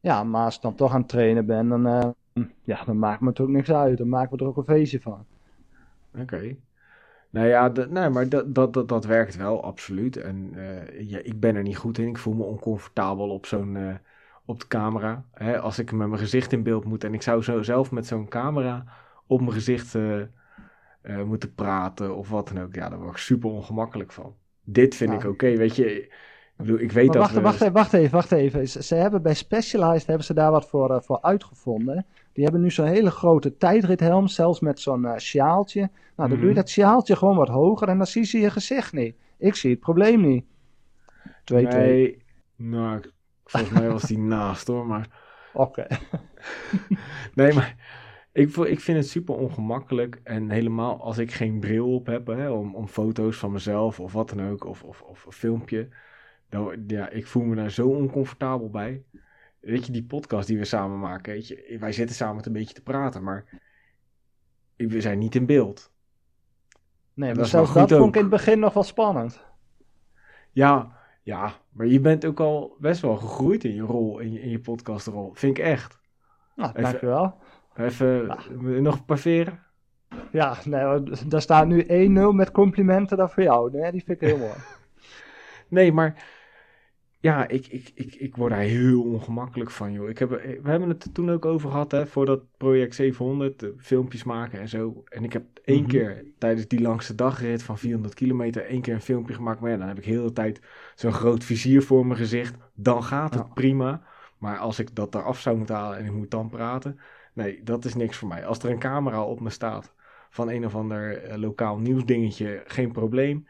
[0.00, 2.08] Ja, maar als ik dan toch aan het trainen ben, dan, uh,
[2.62, 3.98] ja, dan maakt me het ook niks uit.
[3.98, 5.24] Dan maken we er ook een feestje van.
[6.18, 6.56] Oké.
[7.30, 10.16] Nou ja, nee, maar dat, dat, dat, dat werkt wel, absoluut.
[10.16, 12.08] En uh, ja, ik ben er niet goed in.
[12.08, 13.94] Ik voel me oncomfortabel op zo'n uh,
[14.44, 15.24] op de camera.
[15.32, 18.06] Hè, als ik met mijn gezicht in beeld moet en ik zou zo zelf met
[18.06, 18.84] zo'n camera
[19.26, 20.22] op mijn gezicht uh,
[21.24, 22.74] moeten praten of wat dan ook.
[22.74, 24.34] Ja, daar word ik super ongemakkelijk van.
[24.64, 26.12] Dit vind ik oké, weet je
[26.56, 28.68] ik weet dat wacht, wacht, even, wacht even, wacht even.
[28.68, 32.06] Ze, hebben bij Specialized hebben ze daar wat voor, uh, voor uitgevonden.
[32.32, 35.80] Die hebben nu zo'n hele grote tijdrithelm, zelfs met zo'n uh, sjaaltje.
[36.16, 36.54] Nou, dan doe je mhm.
[36.54, 39.16] dat sjaaltje gewoon wat hoger en dan zie je je gezicht niet.
[39.38, 40.44] Ik zie het probleem niet.
[41.24, 41.54] 2-2.
[41.54, 42.22] Nee,
[42.56, 43.02] nou,
[43.44, 45.08] volgens mij was die naast hoor, maar...
[45.52, 45.86] Oké.
[47.34, 47.76] nee, maar
[48.32, 50.20] Ik, ik vind het super ongemakkelijk.
[50.24, 54.12] En helemaal als ik geen bril op heb hè, om, om foto's van mezelf of
[54.12, 55.88] wat dan ook, of, of, of een filmpje.
[56.48, 59.02] Dan, ja, ik voel me daar zo oncomfortabel bij.
[59.62, 62.52] Weet je, die podcast die we samen maken, weet je, wij zitten samen het een
[62.52, 63.44] beetje te praten, maar
[64.76, 65.90] we zijn niet in beeld.
[67.14, 69.44] Nee, dat maar wel zelfs dat vond ik in het begin nog wel spannend.
[70.50, 74.40] Ja, ja, maar je bent ook al best wel gegroeid in je rol, in je,
[74.40, 75.30] in je podcastrol.
[75.34, 75.98] Vind ik echt.
[76.56, 77.34] Nou, Even- dankjewel.
[77.76, 78.26] Even
[78.82, 79.60] nog een paar veren.
[80.32, 83.70] Ja, nee, daar staat nu 1-0 met complimenten dan voor jou.
[83.70, 84.54] Nee, die vind ik heel mooi.
[85.68, 86.24] Nee, maar
[87.22, 90.08] ja, ik, ik, ik, ik word daar heel ongemakkelijk van, joh.
[90.08, 93.58] Ik heb, we hebben het er toen ook over gehad, hè, voor dat project 700,
[93.58, 95.02] de filmpjes maken en zo.
[95.08, 95.88] En ik heb één Mhm.
[95.88, 99.60] keer tijdens die langste dagrit van 400 kilometer één keer een filmpje gemaakt.
[99.60, 100.60] Maar ja, dan heb ik heel de tijd
[100.94, 102.56] zo'n groot vizier voor mijn gezicht.
[102.74, 103.52] Dan gaat het Ja.
[103.54, 104.02] prima.
[104.38, 107.00] Maar als ik dat eraf zou moeten halen en ik moet dan praten,
[107.34, 108.46] nee, dat is niks voor mij.
[108.46, 109.94] Als er een camera op me staat
[110.30, 113.46] van een of ander eh, lokaal nieuwsdingetje, geen probleem.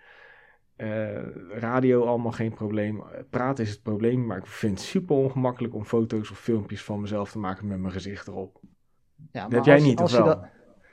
[0.83, 1.19] Eh,
[1.61, 3.03] radio allemaal geen probleem.
[3.31, 7.01] Praten is het probleem, maar ik vind het super ongemakkelijk om foto's of filmpjes van
[7.01, 8.61] mezelf te maken met mijn gezicht erop.
[9.33, 10.27] Ja, Dat heb jij niet, of je wel?
[10.27, 10.45] dat-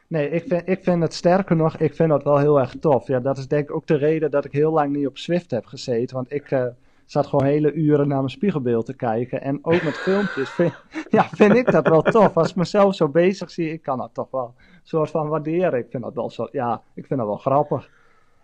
[0.08, 3.08] Nee, ik vind, ik vind het sterker nog, ik vind dat wel heel erg tof.
[3.08, 5.52] Ja, dat is denk ik ook de reden dat ik heel lang niet op Swift
[5.52, 6.16] heb gezeten.
[6.16, 6.66] Want ik eh,
[7.06, 9.42] zat gewoon hele uren naar mijn spiegelbeeld te kijken.
[9.42, 10.74] En ook met filmpjes vind,
[11.10, 12.38] ja, vind ik dat wel tof.
[12.38, 15.80] Als ik mezelf zo bezig zie, ik kan dat toch wel een soort van waarderen.
[15.80, 17.90] Ik vind dat wel zo, ja, ik vind dat wel grappig.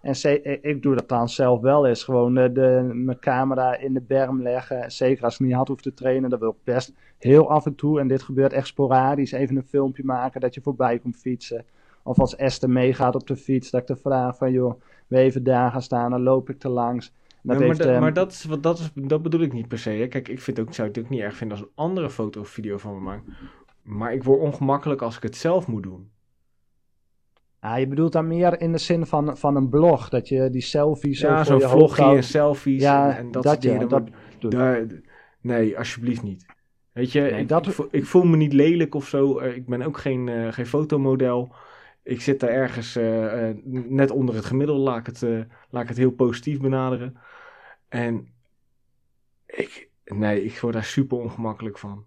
[0.06, 2.04] En ze- ik, doe dat dan zelf wel eens.
[2.04, 4.92] Gewoon eh, de, mijn camera in de berm leggen.
[4.92, 7.76] Zeker als ik niet hard hoef te trainen, dat wil ik best heel af en
[7.76, 11.66] toe, en dit gebeurt echt sporadisch, even een filmpje maken dat je voorbij komt fietsen.
[12.04, 15.44] Of als Esther meegaat op de fiets, dat ik de vraag van, joh, we even
[15.44, 17.06] daar gaan staan, dan loop ik te langs.
[17.42, 19.54] Dat Ja, maar, heeft, da- ehm, maar dat, is, wat- dat, is, dat bedoel ik
[19.54, 19.90] niet per se.
[19.90, 20.08] Hè.
[20.08, 22.50] Kijk, ik vind ook, zou het ook niet erg vinden als een andere foto of
[22.50, 23.24] video van me maakt.
[23.84, 26.10] Maar ik word ongemakkelijk als ik het zelf moet doen.
[27.66, 30.62] Ja, je bedoelt dan meer in de zin van, van een blog, dat je die
[30.62, 33.90] selfie zo ja, zo'n vlogje en selfies Ja, en, en dat, soort dingen.
[33.90, 34.04] dat
[34.40, 34.86] daar,
[35.42, 36.46] nee, alsjeblieft niet.
[36.92, 39.40] Weet je, Nee, ik, dat- ik, voel, ik voel me niet lelijk of zo.
[39.40, 41.54] Eh, ik ben ook geen, eh, geen fotomodel.
[42.04, 45.22] Ik zit daar ergens eh, net onder het gemiddelde, laat ik het,
[45.70, 47.18] laat ik het heel positief benaderen.
[47.90, 48.28] En
[49.46, 52.06] ik, nee, ik word daar super ongemakkelijk van.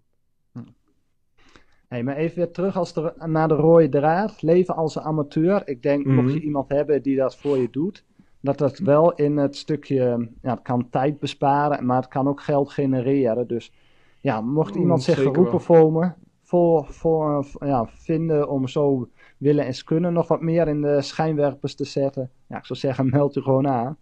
[1.89, 4.41] Hey, maar even weer terug als de, naar de rode draad.
[4.41, 5.67] Leven als een amateur.
[5.67, 6.15] Ik denk, Mhm.
[6.15, 8.05] mocht je iemand hebben die dat voor je doet,
[8.41, 12.41] dat dat wel in het stukje, ja, het kan tijd besparen, maar het kan ook
[12.41, 13.47] geld genereren.
[13.47, 13.73] Dus
[14.21, 19.83] ja, mocht Mm, iemand zich geroepen voelen, voor, voor, ja, vinden om zo willen en
[19.83, 23.41] kunnen nog wat meer in de schijnwerpers te zetten, ja, ik zou zeggen, meld u
[23.41, 23.97] gewoon aan.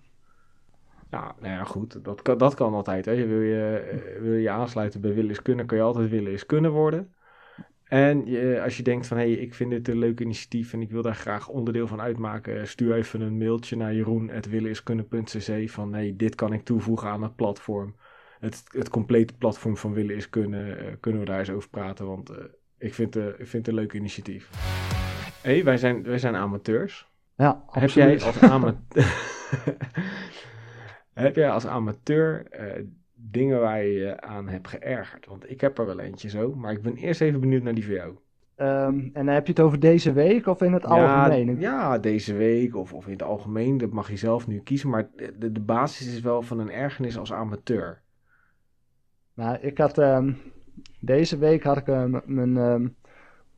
[1.10, 2.04] Ja, nou ja, goed.
[2.06, 3.06] Dat kan, dat kan altijd.
[3.06, 3.26] Hè.
[3.28, 3.78] Wil, je,
[4.16, 7.16] eh, wil je aansluiten bij willen is kunnen, kan je altijd willen is kunnen worden.
[7.90, 10.82] En je, als je denkt van, hé, hey, ik vind dit een leuk initiatief en
[10.82, 16.00] ik wil daar graag onderdeel van uitmaken, stuur even een mailtje naar jeroen.willeniskunnen.cc van, hé,
[16.00, 17.96] hey, dit kan ik toevoegen aan het platform.
[18.40, 22.06] Het, het complete platform van Willen is Kunnen, eh, kunnen we daar eens over praten,
[22.06, 22.38] want eh,
[22.78, 24.50] ik, vind, eh, ik vind het een leuk initiatief.
[25.42, 27.08] Hé, hey, wij, zijn, wij zijn amateurs.
[27.36, 29.06] Ja, Heb jij als amateur,
[31.14, 32.84] heb jij als amateur eh,
[33.18, 35.26] dingen waar je je aan hebt geërgerd?
[35.26, 37.86] Want ik heb er wel eentje zo, maar ik ben eerst even benieuwd naar die
[37.86, 38.16] van jou.
[38.56, 41.60] Ehm, en dan heb je het over deze week of in het algemeen?
[41.60, 44.90] Ja, deze week of, of in het algemeen, dat mag je zelf nu kiezen.
[44.90, 48.02] Maar de, de basis is wel van een ergernis als amateur.
[49.34, 50.34] Nou, ik had ehm,
[51.00, 52.96] deze week had ik ehm, mijn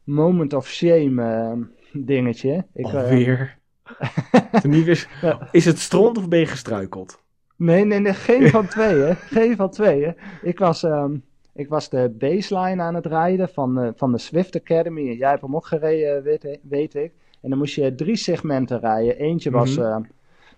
[0.04, 2.66] moment of shame dingetje.
[2.74, 3.58] Ik, Alweer.
[5.22, 5.48] Ja.
[5.52, 7.24] Is het stront of ben je gestruikeld?
[7.60, 9.16] Nee, nee, nee, geen van tweeën.
[9.16, 10.16] Geen van tweeën.
[10.42, 11.16] Ik was, ehm,
[11.54, 15.10] ik was de baseline aan het rijden van, eh, van de Swift Academy.
[15.10, 17.12] En jij hebt hem ook gereden, weet, weet ik.
[17.42, 19.18] En dan moest je drie segmenten rijden.
[19.18, 19.98] Eentje was, eh,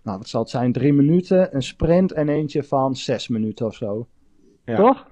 [0.02, 1.56] nou wat zal het zijn, drie minuten.
[1.56, 4.08] Een sprint en eentje van zes minuten of zo.
[4.66, 4.76] Ja.
[4.76, 5.08] Toch?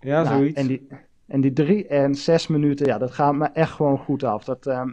[0.00, 0.60] Ja, Nou, zoiets.
[0.60, 0.86] En die,
[1.26, 4.44] en die drie en zes minuten, ja, dat gaat me echt gewoon goed af.
[4.44, 4.90] Dat, ehm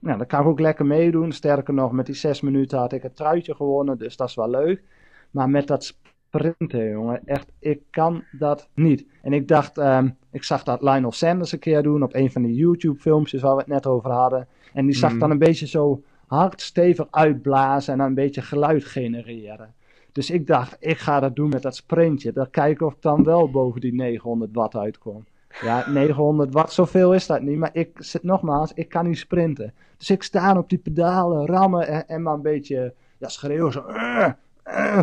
[0.00, 1.32] nou, dat kan ik ook lekker meedoen.
[1.32, 4.50] Sterker nog, met die zes minuten had ik het truitje gewonnen, dus dat is wel
[4.50, 4.82] leuk.
[5.30, 5.84] Maar met dat
[6.28, 9.06] sprinten, jongen, echt, ik kan dat niet.
[9.22, 12.42] En ik dacht, ehm, ik zag dat Lionel Sanders een keer doen op een van
[12.42, 14.48] die YouTube-filmpjes waar we het net over hadden.
[14.72, 15.18] En die zag Mhm.
[15.20, 19.74] dan een beetje zo hard stevig uitblazen en dan een beetje geluid genereren.
[20.12, 22.32] Dus ik dacht, ik ga dat doen met dat sprintje.
[22.32, 25.24] Dan kijken of ik dan wel boven die 900 watt uitkom.
[25.60, 27.58] Ja, 900 watt, zoveel is dat niet.
[27.58, 29.74] Maar ik zit nogmaals, ik kan niet sprinten.
[29.96, 33.72] Dus ik sta op die pedalen, rammen en, en maar een beetje ja, schreeuwen.
[33.72, 34.28] Zo, "Eh,
[34.70, 35.00] eh."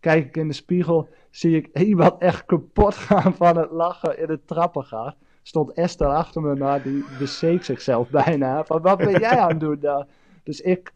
[0.00, 4.28] Kijk ik in de spiegel, zie ik iemand echt kapot gaan van het lachen in
[4.28, 5.16] het trappengat.
[5.42, 8.64] stond Esther achter me, maar die bezeek zichzelf bijna.
[8.64, 10.06] Van, wat ben jij aan het doen daar?
[10.42, 10.92] Dus ik,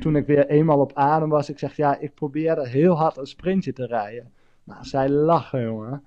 [0.00, 3.26] toen ik weer eenmaal op adem was, ik zeg, ja, ik probeerde heel hard een
[3.26, 4.32] sprintje te rijden.
[4.64, 6.04] Nou, zij lachen, jongen.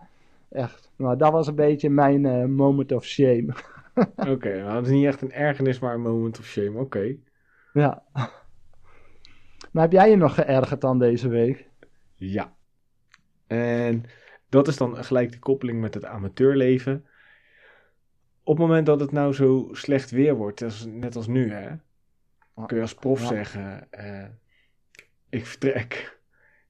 [0.49, 0.91] Echt.
[0.95, 3.47] Maar dat was een beetje mijn eh, moment of shame.
[4.33, 6.79] Oké, nou, dat is niet echt een ergernis, maar een moment of shame.
[6.79, 7.15] Oké.
[7.73, 8.03] Ja.
[9.75, 11.69] Maar heb jij je nog geërgerd dan deze week?
[12.15, 12.55] Ja.
[13.47, 14.03] En
[14.49, 17.05] dat is dan gelijk de koppeling met het amateurleven.
[18.43, 21.69] Op het moment dat het nou zo slecht weer wordt, net als nu, hè,
[22.65, 24.25] kun je als prof zeggen: uh,
[25.29, 26.19] Ik vertrek.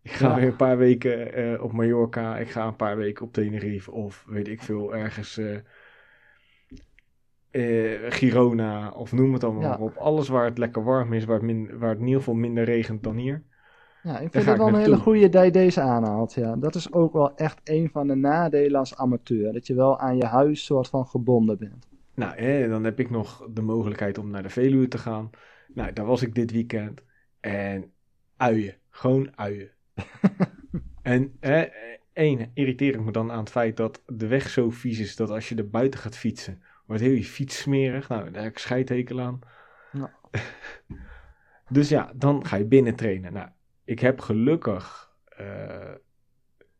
[0.01, 2.37] Ik ga weer een paar weken uh, op Mallorca.
[2.37, 3.91] Ik ga een paar weken op Tenerife.
[3.91, 5.37] Of weet ik veel, ergens.
[5.37, 5.57] Uh,
[8.09, 8.91] Girona.
[8.91, 9.77] Of noem het allemaal ja.
[9.77, 9.95] op.
[9.95, 11.25] Alles waar het lekker warm is.
[11.25, 13.43] Waar het, min, waar het in ieder geval minder regent dan hier.
[14.03, 16.33] Ja, ik vind het wel een hele goede dat je deze aanhaalt.
[16.33, 16.55] Ja.
[16.55, 19.53] Dat is ook wel echt een van de nadelen als amateur.
[19.53, 21.87] Dat je wel aan je huis soort van gebonden bent.
[22.13, 25.29] Nou, dan heb ik nog de mogelijkheid om naar de Veluwe te gaan.
[25.73, 27.01] Nou, daar was ik dit weekend.
[27.39, 27.91] En
[28.37, 28.75] uien.
[28.89, 29.69] Gewoon uien.
[31.01, 31.63] en eh,
[32.13, 35.29] één, irriteer ik me dan aan het feit dat de weg zo vies is dat
[35.29, 38.09] als je er buiten gaat fietsen, wordt heel je fiets smerig.
[38.09, 39.39] Nou, daar heb ik scheidhekel aan.
[41.69, 43.33] dus ja, dan ga je binnen trainen.
[43.33, 43.49] Nou,
[43.83, 45.93] ik heb gelukkig uh,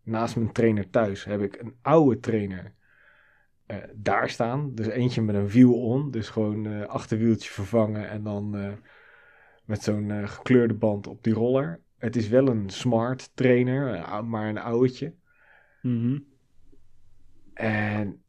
[0.03, 2.73] naast mijn trainer thuis heb ik een oude trainer
[3.67, 4.75] uh, daar staan.
[4.75, 6.11] Dus eentje met een wiel on.
[6.11, 8.77] Dus gewoon uh, achterwieltje vervangen en dan
[9.65, 11.81] met zo'n gekleurde band op die roller.
[11.97, 15.13] Het is wel een smart trainer, maar een oudje.
[15.81, 16.25] Mm
[17.53, 18.24] En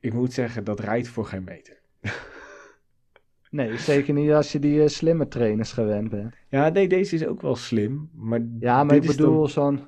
[0.00, 1.78] ik moet zeggen, dat rijdt voor geen meter.
[3.50, 6.34] Nee, zeker niet als je die uh, slimme trainers gewend bent.
[6.48, 8.10] Ja, nee, deze is ook wel slim.
[8.14, 9.80] Maar ja, maar ik bedoel zo'n...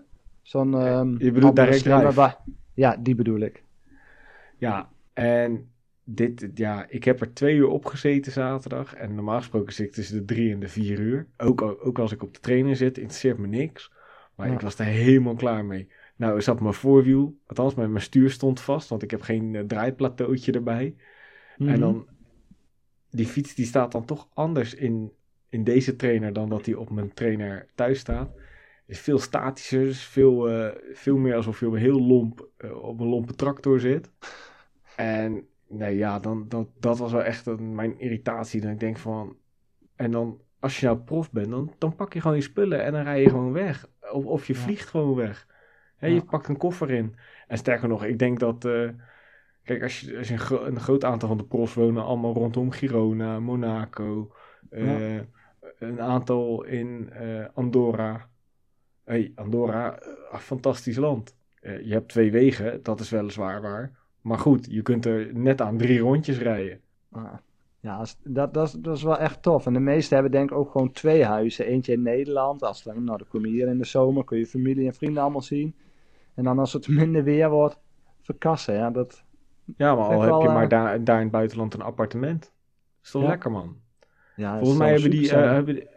[0.43, 2.37] zo'n um, je bedoelt direct drive?
[2.75, 3.63] Ja, die bedoel ik.
[4.57, 5.71] Ja, en
[6.05, 8.95] dit, ja, ik heb er twee uur op gezeten zaterdag.
[8.95, 11.27] En normaal gesproken zit ik tussen de drie en de vier uur.
[11.37, 13.93] Ook, ook als ik op de trainer zit, interesseert me niks.
[14.35, 15.89] Maar ik was er helemaal klaar mee.
[16.23, 19.55] Nou, ik zat mijn voorwiel, althans mijn, mijn stuur stond vast, want ik heb geen
[19.55, 20.95] uh, draaiplateautje erbij.
[21.59, 21.79] En mhm.
[21.79, 22.07] dan,
[23.11, 25.13] die fiets die staat dan toch anders in,
[25.49, 28.35] in deze trainer dan dat die op mijn trainer thuis staat.
[28.87, 33.09] Is veel statischer, dus veel, uh, veel meer alsof je heel lomp uh, op een
[33.09, 34.11] lompe tractor zit.
[34.97, 38.61] En nee, ja, dan, dan, dat was wel echt een, mijn irritatie.
[38.61, 39.37] Dan ik denk van.
[39.97, 42.93] En dan, als je nou prof bent, dan, dan pak je gewoon je spullen en
[42.93, 43.89] dan rij je gewoon weg.
[44.13, 45.51] Of, of je vliegt gewoon weg.
[46.11, 47.15] Je pakt een koffer in.
[47.47, 48.65] En sterker nog, ik denk dat.
[48.65, 48.91] Uh,
[49.65, 52.35] kijk, als je, als je een, gro een, groot aantal van de profs wonen allemaal
[52.35, 54.33] rondom Girona, Monaco.
[54.71, 55.21] Uh,
[55.79, 58.29] een aantal in uh, Andorra.
[59.05, 59.99] Hey, Andorra,
[60.33, 61.37] fantastisch land.
[61.61, 63.99] je hebt twee wegen, dat is weliswaar waar.
[64.21, 66.81] Maar goed, je kunt er net aan drie rondjes rijden.
[67.11, 67.35] Ah,
[67.83, 69.67] ja, dat, dat, dat is wel echt tof.
[69.67, 71.67] En de meesten hebben denk ik ook gewoon twee huizen.
[71.67, 72.63] Eentje in Nederland.
[72.63, 75.23] Als dan, nou, dan kom je hier in de zomer, kun je familie en vrienden
[75.23, 75.75] allemaal zien.
[76.35, 77.81] En dan als het minder weer wordt,
[78.21, 78.75] verkassen.
[78.75, 79.25] Ja, dat,
[79.77, 82.41] ja maar al heb je maar eh, daar, daar in het buitenland een appartement.
[82.41, 82.51] Dat
[83.03, 83.77] is toch lekker, man?
[84.37, 85.91] Ja, volgens mij hebben die, uh, hebben die, uh,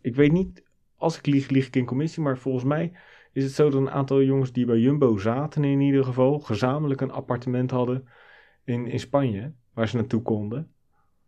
[0.00, 0.62] ik weet niet,
[0.96, 2.92] als ik lieg, lieg ik in commissie, maar volgens mij
[3.32, 7.00] is het zo dat een aantal jongens die bij Jumbo zaten in ieder geval, gezamenlijk
[7.00, 8.08] een appartement hadden
[8.64, 10.70] in, in Spanje, waar ze naartoe konden.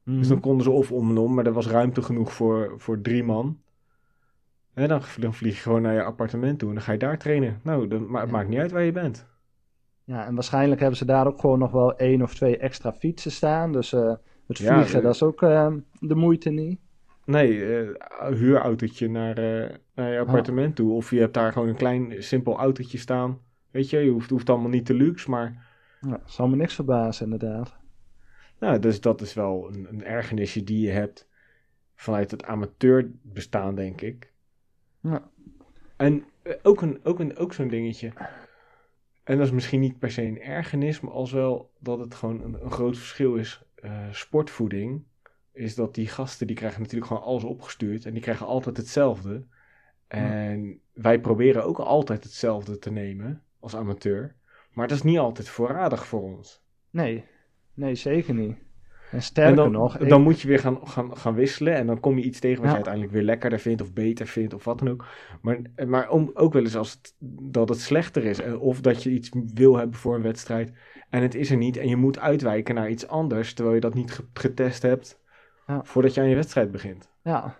[0.04, 0.46] Dus dan mhm.
[0.46, 3.60] konden ze of om en om, maar er was ruimte genoeg voor, voor drie man.
[4.74, 7.18] En dan, dan vlieg je gewoon naar je appartement toe en dan ga je daar
[7.18, 7.60] trainen.
[7.62, 9.26] Nou, dan, maar het maakt niet uit waar je bent.
[10.04, 13.30] Ja, en waarschijnlijk hebben ze daar ook gewoon nog wel één of twee extra fietsen
[13.30, 13.72] staan.
[13.72, 14.14] Dus uh,
[14.46, 16.80] het vliegen, dat is ook uh, de moeite niet.
[17.24, 17.88] Nee, uh,
[18.26, 19.34] huurautootje naar,
[19.94, 20.92] naar je appartement toe.
[20.92, 23.38] Of je hebt daar gewoon een klein, simpel autootje staan.
[23.70, 25.66] Weet je, je hoeft, hoeft allemaal niet te luxe, maar...
[26.00, 27.76] Ja, zal me niks verbazen, inderdaad.
[28.58, 31.28] Nou, dus dat is wel een, een ergernisje die je hebt
[31.94, 34.32] vanuit het amateurbestaan, denk ik.
[35.04, 35.30] Ja.
[35.96, 38.12] En uh, ook, een, ook, een, ook zo'n dingetje.
[39.24, 42.40] En dat is misschien niet per se een ergernis, maar als wel dat het gewoon
[42.42, 43.62] een, een groot verschil is.
[44.10, 45.04] sportvoeding
[45.52, 49.46] is dat die gasten die krijgen natuurlijk gewoon alles opgestuurd en die krijgen altijd hetzelfde.
[50.06, 54.34] En wij proberen ook altijd hetzelfde te nemen als amateur.
[54.70, 56.62] Maar dat is niet altijd voorradig voor ons.
[56.90, 57.24] Nee,
[57.74, 58.56] nee zeker niet.
[59.10, 59.96] En sterker dan, nog...
[59.96, 62.68] Dan moet je weer gaan, gaan, gaan wisselen en dan kom je iets tegen wat
[62.68, 65.06] je uiteindelijk weer lekkerder vindt of beter vindt of wat dan ook.
[65.40, 69.10] Maar, maar om, ook wel eens als het, dat het slechter is of dat je
[69.10, 70.72] iets wil hebben voor een wedstrijd
[71.10, 73.94] en het is er niet en je moet uitwijken naar iets anders terwijl je dat
[73.94, 75.18] niet getest hebt
[75.66, 75.80] ja.
[75.84, 77.08] voordat je aan je wedstrijd begint.
[77.22, 77.56] Ja,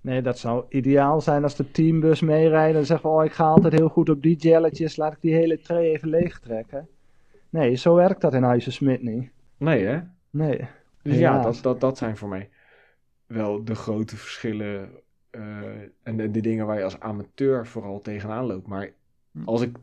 [0.00, 3.72] nee, dat zou ideaal zijn als de teambus meerijden en zeggen: Oh, ik ga altijd
[3.72, 6.88] heel goed op die jelletjes, laat ik die hele tray even leegtrekken.
[7.50, 9.30] Nee, zo werkt dat in Huizen Smit niet.
[9.56, 10.00] Nee, hè?
[10.30, 10.68] Nee.
[11.02, 12.50] Dus ja, dat, dat, dat zijn voor mij
[13.26, 14.90] wel de grote verschillen
[15.30, 15.42] eh,
[16.02, 18.66] en de, de dingen waar je als amateur vooral tegenaan loopt.
[18.66, 18.92] Maar
[19.32, 19.44] Hm.
[19.44, 19.76] als ik,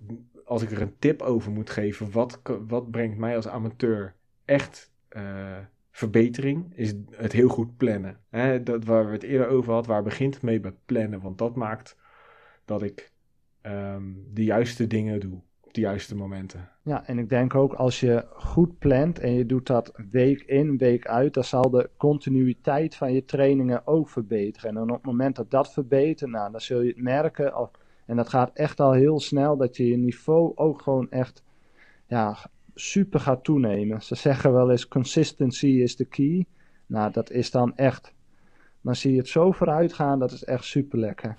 [0.45, 4.15] als ik er een tip over moet geven, wat, wat brengt mij als amateur
[4.45, 5.57] echt eh,
[5.91, 8.19] verbetering, is het heel goed plannen.
[8.29, 11.21] Hè, dat waar we het eerder over hadden, waar begint het mee bij plannen?
[11.21, 11.97] Want dat maakt
[12.65, 13.11] dat ik
[13.61, 14.03] ehm,
[14.33, 15.41] de juiste dingen doe
[15.73, 16.69] de juiste momenten.
[16.83, 20.77] Ja, en ik denk ook als je goed plant en je doet dat week in,
[20.77, 24.69] week uit, dan zal de continuïteit van je trainingen ook verbeteren.
[24.69, 27.69] En op het moment dat dat verbetert, nou, dan zul je het merken.
[28.05, 31.43] En dat gaat echt al heel snel, dat je je niveau ook gewoon echt
[32.07, 32.37] ja,
[32.73, 34.01] super gaat toenemen.
[34.01, 36.45] Ze zeggen wel eens, consistency is the key.
[36.85, 38.13] Nou, dat is dan echt,
[38.81, 41.35] dan zie je het zo vooruit gaan, dat is echt super lekker.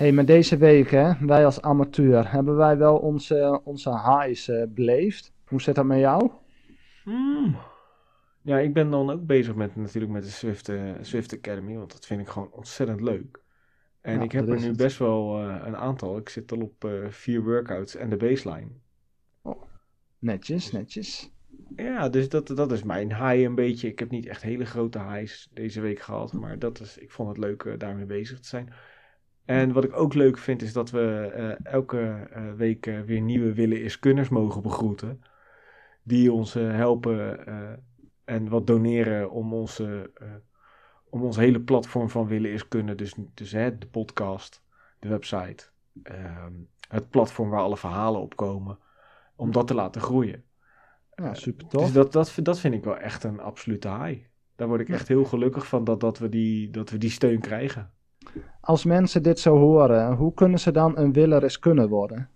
[0.00, 4.62] Hey, maar deze week, hè, wij als amateur, hebben wij wel onze, onze highs eh,
[4.68, 5.32] beleefd.
[5.44, 6.30] Hoe zit dat met jou?
[7.04, 7.56] Hmm.
[8.42, 11.92] Ja, ik ben dan ook bezig met natuurlijk met de Swift, eh, Swift Academy, want
[11.92, 13.40] dat vind ik gewoon ontzettend leuk.
[14.00, 14.76] En Ja, ik heb er nu het.
[14.76, 16.16] best wel eh, een aantal.
[16.16, 18.70] Ik zit al op vier workouts en de baseline.
[20.18, 21.32] Netjes, netjes.
[21.76, 23.88] Ja, dus dat, dat is mijn high een beetje.
[23.88, 27.28] Ik heb niet echt hele grote highs deze week gehad, maar dat is, ik vond
[27.28, 28.72] het leuk daarmee bezig te zijn.
[29.50, 33.20] En wat ik ook leuk vind is dat we eh, elke eh, week eh, weer
[33.20, 35.22] nieuwe willen is kunners mogen begroeten.
[36.02, 37.46] Die ons helpen
[38.24, 40.10] en wat doneren om onze,
[41.08, 42.96] om ons hele platform van willen is kunnen.
[42.96, 44.62] Dus, dus hè, de podcast,
[44.98, 45.64] de website,
[46.02, 46.52] ehm,
[46.88, 48.78] het platform waar alle verhalen op komen.
[49.36, 50.44] Om dat te laten groeien.
[51.14, 51.92] Ja, super Dus tof.
[51.92, 54.20] dat, dat, dat vind ik wel echt een absolute high.
[54.56, 57.40] Daar word ik echt heel gelukkig van dat, dat, we, die, dat we die steun
[57.40, 57.90] krijgen.
[58.60, 62.28] Als mensen dit zo horen, hoe kunnen ze dan een willeres kunnen worden?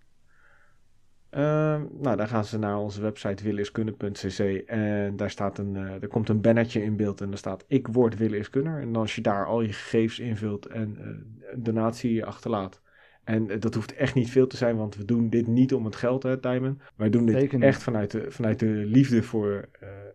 [1.35, 6.09] Ehm, nou, dan gaan ze naar onze website willeiskunde.cc en daar, staat een, eh, er
[6.09, 8.81] komt een bannertje in beeld en daar staat ik word willeiskunner.
[8.81, 11.07] En als je daar al je gegevens invult en eh,
[11.53, 12.81] een donatie achterlaat.
[13.25, 15.85] En eh, dat hoeft echt niet veel te zijn, want we doen dit niet om
[15.85, 16.81] het geld, hè, Tijmen.
[16.97, 19.69] Wij doen dit echt vanuit de, vanuit de liefde voor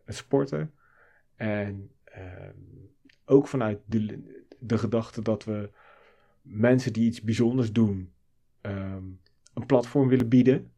[0.06, 0.72] het sporten.
[1.36, 2.56] En ehm,
[3.26, 5.70] ook vanuit de, de gedachte dat we
[6.42, 8.12] mensen die iets bijzonders doen,
[8.62, 9.04] ehm,
[9.54, 10.72] een platform willen bieden.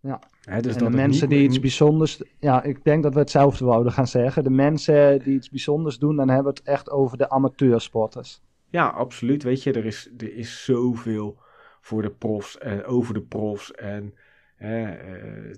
[0.00, 0.20] Ja.
[0.60, 2.22] Dus en dat de mensen die iets bijzonders...
[2.38, 4.44] Ja, ik denk dat we hetzelfde wouden gaan zeggen.
[4.44, 8.42] De mensen die iets bijzonders doen, dan hebben we het echt over de amateursporters.
[8.70, 9.42] Ja, absoluut.
[9.42, 11.38] Weet je, er is, er is zoveel
[11.80, 14.14] voor de profs en over de profs en
[14.56, 14.90] eh,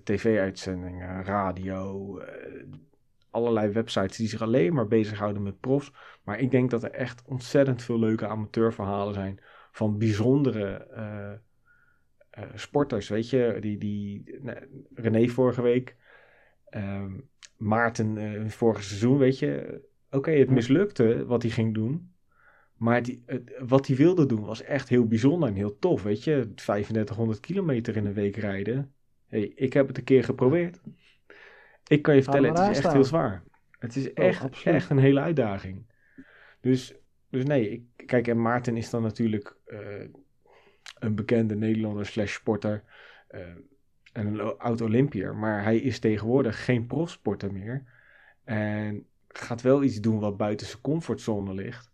[0.04, 2.62] tv-uitzendingen, radio, eh,
[3.30, 5.92] allerlei websites die zich alleen maar bezighouden met profs.
[6.24, 9.40] Maar ik denk dat er echt ontzettend veel leuke amateurverhalen zijn
[9.72, 11.32] van bijzondere eh,
[12.30, 13.08] eh, sporters.
[13.08, 14.58] Weet je, die, die nou,
[14.94, 15.96] René vorige week,
[16.64, 17.12] ehm,
[17.56, 19.80] Maarten eh, vorig seizoen, weet je.
[20.10, 22.12] Oké, het mislukte wat hij ging doen.
[22.76, 26.02] Maar die, het- wat hij wilde doen was echt heel bijzonder en heel tof.
[26.02, 28.94] Weet je, 3500 kilometer in een week rijden.
[29.26, 30.80] Hey, ik heb het een keer geprobeerd.
[31.90, 33.42] Ik kan je er vertellen, het is echt heel zwaar.
[33.78, 35.86] Het is Oh, echt, echt een hele uitdaging.
[36.60, 36.94] Dus,
[37.28, 40.04] dus nee, ik, kijk, en Maarten is dan natuurlijk eh,
[40.98, 42.82] een bekende Nederlander slash sporter.
[43.28, 43.40] eh,
[44.12, 45.36] en een o- oud Olympiër.
[45.36, 47.84] Maar hij is tegenwoordig geen profsporter meer.
[48.44, 51.90] En gaat wel iets doen wat buiten zijn comfortzone ligt.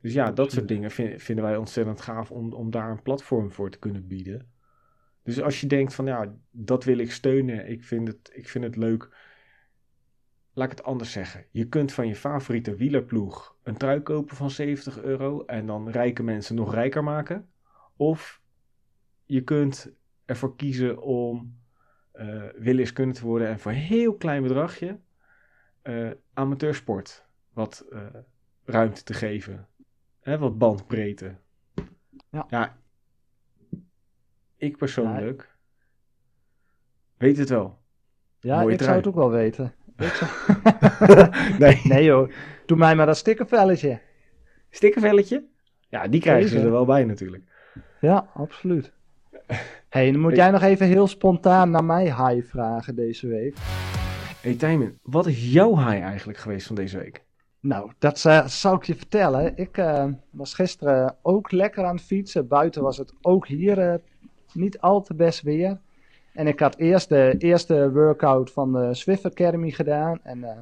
[0.00, 3.52] Dus ja, dat soort dingen vin- vinden wij ontzettend gaaf om, om daar een platform
[3.52, 4.50] voor te kunnen bieden.
[5.22, 8.64] Dus als je denkt van ja, dat wil ik steunen, ik vind het, ik vind
[8.64, 9.08] het leuk.
[10.52, 11.44] Laat ik het anders zeggen.
[11.50, 16.22] Je kunt van je favoriete wielerploeg een trui kopen van 70 euro en dan rijke
[16.22, 17.48] mensen nog rijker maken.
[17.96, 18.40] Of
[19.24, 19.92] je kunt
[20.24, 21.60] ervoor kiezen om
[22.56, 24.98] williskundig te worden en voor een heel klein bedragje
[25.82, 28.06] eh, amateursport wat eh,
[28.64, 29.68] ruimte te geven.
[30.20, 31.36] Hè, wat bandbreedte.
[32.48, 32.78] Ja.
[34.56, 35.56] ik persoonlijk
[37.16, 37.80] weet het wel.
[38.40, 39.74] Ja, Mooie ik zou het ook wel weten.
[39.96, 40.30] Zou...
[41.58, 41.80] nee.
[41.84, 42.30] nee joh,
[42.66, 44.00] doe mij maar dat stickervelletje.
[44.70, 45.44] Stikkervelletje?
[45.88, 47.42] Ja, die krijgen ze er wel bij natuurlijk.
[48.00, 48.92] Ja, absoluut.
[49.88, 53.56] hey, dan moet jij nog even heel spontaan naar mij hi vragen deze week.
[54.40, 57.22] hey, Tijmen, wat is jouw high eigenlijk geweest van deze week?
[57.60, 59.56] Nou, dat eh, zal ik je vertellen.
[59.56, 62.48] Ik eh, was gisteren ook lekker aan het fietsen.
[62.48, 63.94] Buiten was het ook hier eh,
[64.52, 65.80] niet al te best weer.
[66.32, 70.18] En ik had eerst de eerste workout van de Swift Academy gedaan.
[70.22, 70.56] En eh,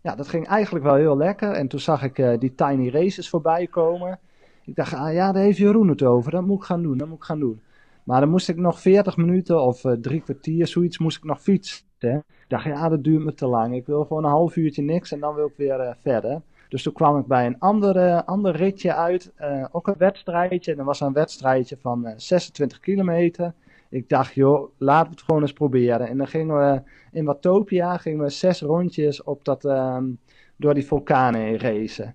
[0.00, 1.52] ja, dat ging eigenlijk wel heel lekker.
[1.52, 4.18] En toen zag ik eh, die tiny races voorbij komen.
[4.64, 6.30] Ik dacht, ah ja, daar heeft Jeroen het over.
[6.30, 7.60] Dat moet ik gaan doen, dat moet ik gaan doen.
[8.04, 11.40] Maar dan moest ik nog 40 minuten of eh, drie kwartier, zoiets, moest ik nog
[11.40, 11.84] fietsen.
[11.98, 13.74] Ik dacht, ja, dat duurt me te lang.
[13.74, 16.40] Ik wil gewoon een half uurtje niks en dan wil ik weer verder.
[16.68, 19.32] Dus toen kwam ik bij een ander, uh, ander ritje uit,
[19.70, 20.70] ook een wedstrijdje.
[20.70, 23.52] En dat was een wedstrijdje van 26 kilometer.
[23.90, 26.08] Ik dacht, joh, laten we het gewoon eens proberen.
[26.08, 26.82] En dan gingen we
[27.12, 30.18] in Watopia gingen we zes rondjes op dat, um,
[30.56, 32.14] door die vulkanen heen racen.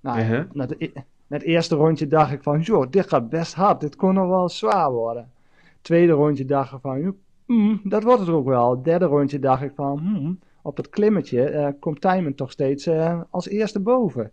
[0.00, 0.44] Nou, uh -huh.
[0.52, 0.90] na, de,
[1.26, 3.80] na het eerste rondje dacht ik van, joh, dit gaat best hard.
[3.80, 5.30] Dit kon nog wel zwaar worden.
[5.80, 7.16] Tweede rondje dacht ik van,
[7.46, 8.82] hmm, dat wordt het ook wel.
[8.82, 13.20] Derde rondje dacht ik van, hmm, op het klimmetje uh, komt Tijmen toch steeds uh,
[13.30, 14.32] als eerste boven.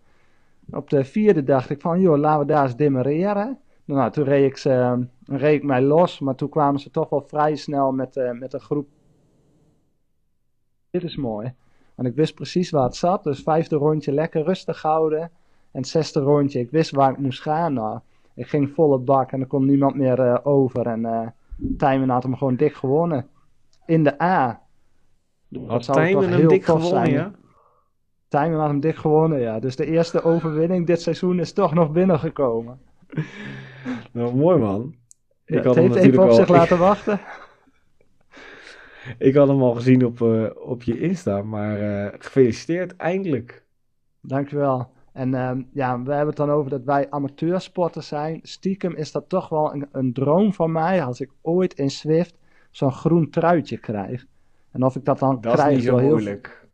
[0.72, 3.58] Op de vierde dacht ik van, joh, laten we daar eens demereren.
[3.96, 7.22] Nou, toen reed ik, ze, reed ik mij los, maar toen kwamen ze toch wel
[7.22, 8.88] vrij snel met, uh, met een groep.
[10.90, 11.54] Dit is mooi.
[11.96, 13.24] Want ik wist precies waar het zat.
[13.24, 15.22] Dus vijfde rondje lekker rustig houden.
[15.72, 17.74] En het zesde rondje, ik wist waar ik moest gaan.
[17.74, 18.00] Nou,
[18.34, 20.88] ik ging volle bak en er kon niemand meer uh, over.
[20.88, 21.28] En uh,
[21.78, 23.28] Tijmen had hem gewoon dik gewonnen.
[23.86, 24.62] In de A.
[25.68, 27.12] Had Tijmen hem dik gewonnen, zijn.
[27.12, 27.32] ja?
[28.28, 29.60] Tijmen had hem dik gewonnen, ja.
[29.60, 32.80] Dus de eerste overwinning dit seizoen is toch nog binnengekomen.
[34.12, 34.96] Nou, mooi man.
[35.46, 36.36] Ik ja, had het hem heeft even op al...
[36.36, 37.20] zich laten wachten.
[39.18, 43.64] ik had hem al gezien op, uh, op je Insta, maar uh, gefeliciteerd, eindelijk.
[44.22, 44.92] Dankjewel.
[45.14, 48.40] En uh, ja, we hebben het dan over dat wij amateursporters zijn.
[48.44, 52.36] Stiekem is dat toch wel een, een droom van mij als ik ooit in Swift
[52.72, 54.26] zo'n groen truitje krijg.
[54.72, 55.58] En of ik dat dan dat krijg...
[55.58, 56.68] Dat is niet zo moeilijk.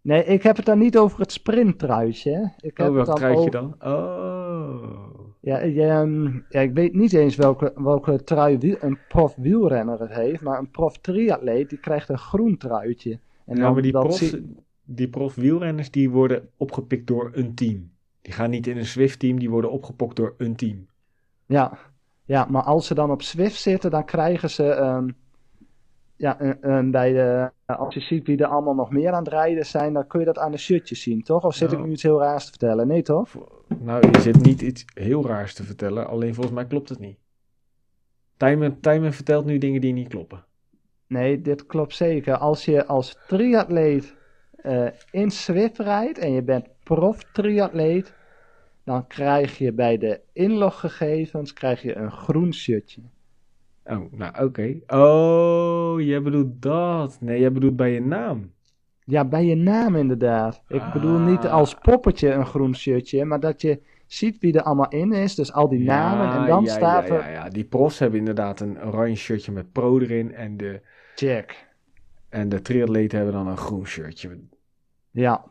[0.00, 2.52] Nee, ik heb het dan niet over het sprinttruitje.
[2.60, 3.50] Ik oh, heb welk het truitje over...
[3.50, 3.74] dan?
[3.80, 5.21] Oh.
[5.44, 10.12] Ja, je, ja, ik weet niet eens welke, welke trui wiel, een prof wielrenner het
[10.12, 13.18] heeft, maar een prof triatleet die krijgt een groen truitje.
[13.46, 14.56] En ja, maar die prof, zie...
[14.84, 17.90] die prof wielrenners die worden opgepikt door een team.
[18.20, 20.86] Die gaan niet in een Swift team, die worden opgepokt door een team.
[21.46, 21.78] Ja,
[22.24, 25.16] ja maar als ze dan op Swift zitten, dan krijgen ze um,
[26.16, 29.66] ja, een, bij de, als je ziet wie er allemaal nog meer aan het rijden
[29.66, 31.44] zijn, dan kun je dat aan de shirtjes zien, toch?
[31.44, 31.80] Of zit Nou.
[31.80, 32.86] ik nu iets heel raars te vertellen?
[32.86, 33.28] Nee, toch?
[33.80, 37.18] Nou, je zit niet iets heel raars te vertellen, alleen volgens mij klopt het niet.
[38.36, 40.44] Tijmen, Tijmen vertelt nu dingen die niet kloppen.
[41.06, 42.36] Nee, dit klopt zeker.
[42.36, 44.14] Als je als triatleet
[44.56, 48.14] eh, in Swift rijdt en je bent prof triatleet,
[48.84, 53.02] dan krijg je bij de inloggegevens krijg je een groen shirtje.
[53.84, 54.78] Oh, nou oké.
[54.86, 57.20] Oh, jij bedoelt dat.
[57.20, 58.52] Nee, jij bedoelt bij je naam.
[59.04, 60.62] Ja, bij je naam inderdaad.
[60.68, 61.52] Ik bedoel niet Ah.
[61.52, 65.34] als poppetje een groen shirtje, maar dat je ziet wie er allemaal in is.
[65.34, 66.40] Dus al die namen.
[66.40, 67.48] En dan ja, staat ja, er ja, ja.
[67.48, 70.80] Die profs hebben inderdaad een oranje shirtje met pro erin en de,
[71.14, 71.66] check.
[72.28, 74.40] en de triatleten hebben dan een groen shirtje.
[75.10, 75.44] Ja.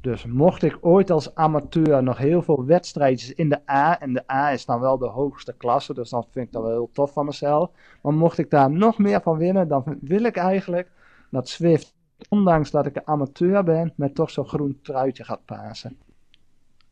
[0.00, 4.22] Dus mocht ik ooit als amateur nog heel veel wedstrijdjes in de A, en de
[4.32, 7.12] A is dan wel de hoogste klasse, dus dan vind ik dat wel heel tof
[7.12, 7.70] van mezelf.
[8.02, 10.90] Maar mocht ik daar nog meer van winnen, dan wil ik eigenlijk
[11.30, 11.94] dat Swift,
[12.28, 15.98] ondanks dat ik een amateur ben, met toch zo'n groen truitje gaat pasen.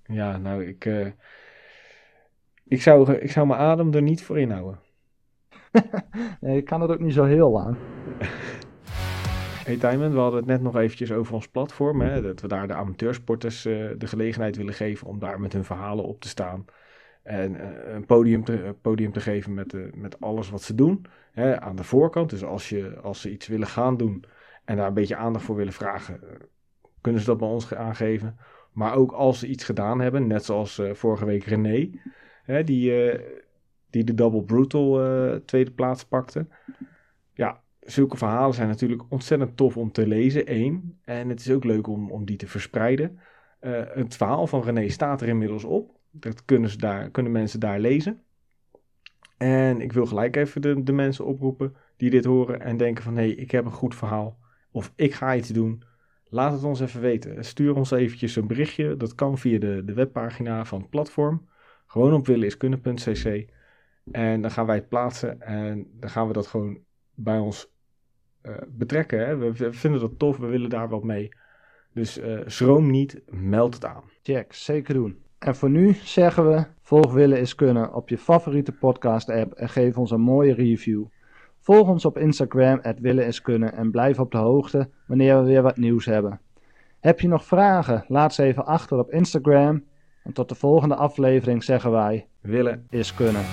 [0.06, 1.06] Ja, nou, ik, eh,
[2.64, 4.78] ik, zou, ik zou mijn adem er niet voor inhouden.
[6.40, 7.76] nee, ik kan het ook niet zo heel lang.
[9.60, 12.00] Hey Tijmen, we hadden het net nog eventjes over ons platform.
[12.00, 15.64] Hè, dat we daar de amateursporters uh, de gelegenheid willen geven om daar met hun
[15.64, 16.64] verhalen op te staan.
[17.22, 21.06] En uh, een podium te, podium te geven met, met alles wat ze doen.
[21.32, 24.24] Hè, aan de voorkant, dus als, je, als ze iets willen gaan doen
[24.70, 26.20] en daar een beetje aandacht voor willen vragen,
[27.00, 28.36] kunnen ze dat bij ons aangeven.
[28.72, 31.90] Maar ook als ze iets gedaan hebben, net zoals vorige week René,
[32.42, 33.12] hè, die,
[33.90, 35.00] die de Double Brutal
[35.44, 36.46] tweede plaats pakte.
[37.34, 40.98] Ja, zulke verhalen zijn natuurlijk ontzettend tof om te lezen, één.
[41.04, 43.18] En het is ook leuk om, om die te verspreiden.
[43.94, 45.98] Het verhaal van René staat er inmiddels op.
[46.10, 48.22] Dat kunnen, ze daar, kunnen mensen daar lezen.
[49.36, 53.16] En ik wil gelijk even de, de mensen oproepen die dit horen en denken van...
[53.16, 54.39] hé, hey, ik heb een goed verhaal
[54.70, 55.82] of ik ga iets doen.
[56.28, 57.44] Laat het ons even weten.
[57.44, 58.96] Stuur ons eventjes een berichtje.
[58.96, 61.48] Dat kan via de, de webpagina van het platform.
[61.86, 63.48] Gewoon op willeniskunnen.cc.
[64.12, 66.78] En dan gaan wij het plaatsen en dan gaan we dat gewoon
[67.14, 67.72] bij ons
[68.42, 69.26] uh, betrekken.
[69.26, 69.36] Hè?
[69.36, 71.28] We, vinden dat tof, we willen daar wat mee.
[71.92, 74.02] Dus uh, schroom niet, meld het aan.
[74.22, 75.22] Check, zeker doen.
[75.38, 79.68] En voor nu zeggen we, volg Willen is Kunnen op je favoriete podcast app en
[79.68, 81.04] geef ons een mooie review.
[81.60, 85.62] Volg ons op Instagram, Willen is Kunnen en blijf op de hoogte wanneer we weer
[85.62, 86.40] wat nieuws hebben.
[87.00, 88.04] Heb je nog vragen?
[88.08, 89.84] Laat ze even achter op Instagram.
[90.24, 93.44] En tot de volgende aflevering zeggen wij, Willen is Kunnen.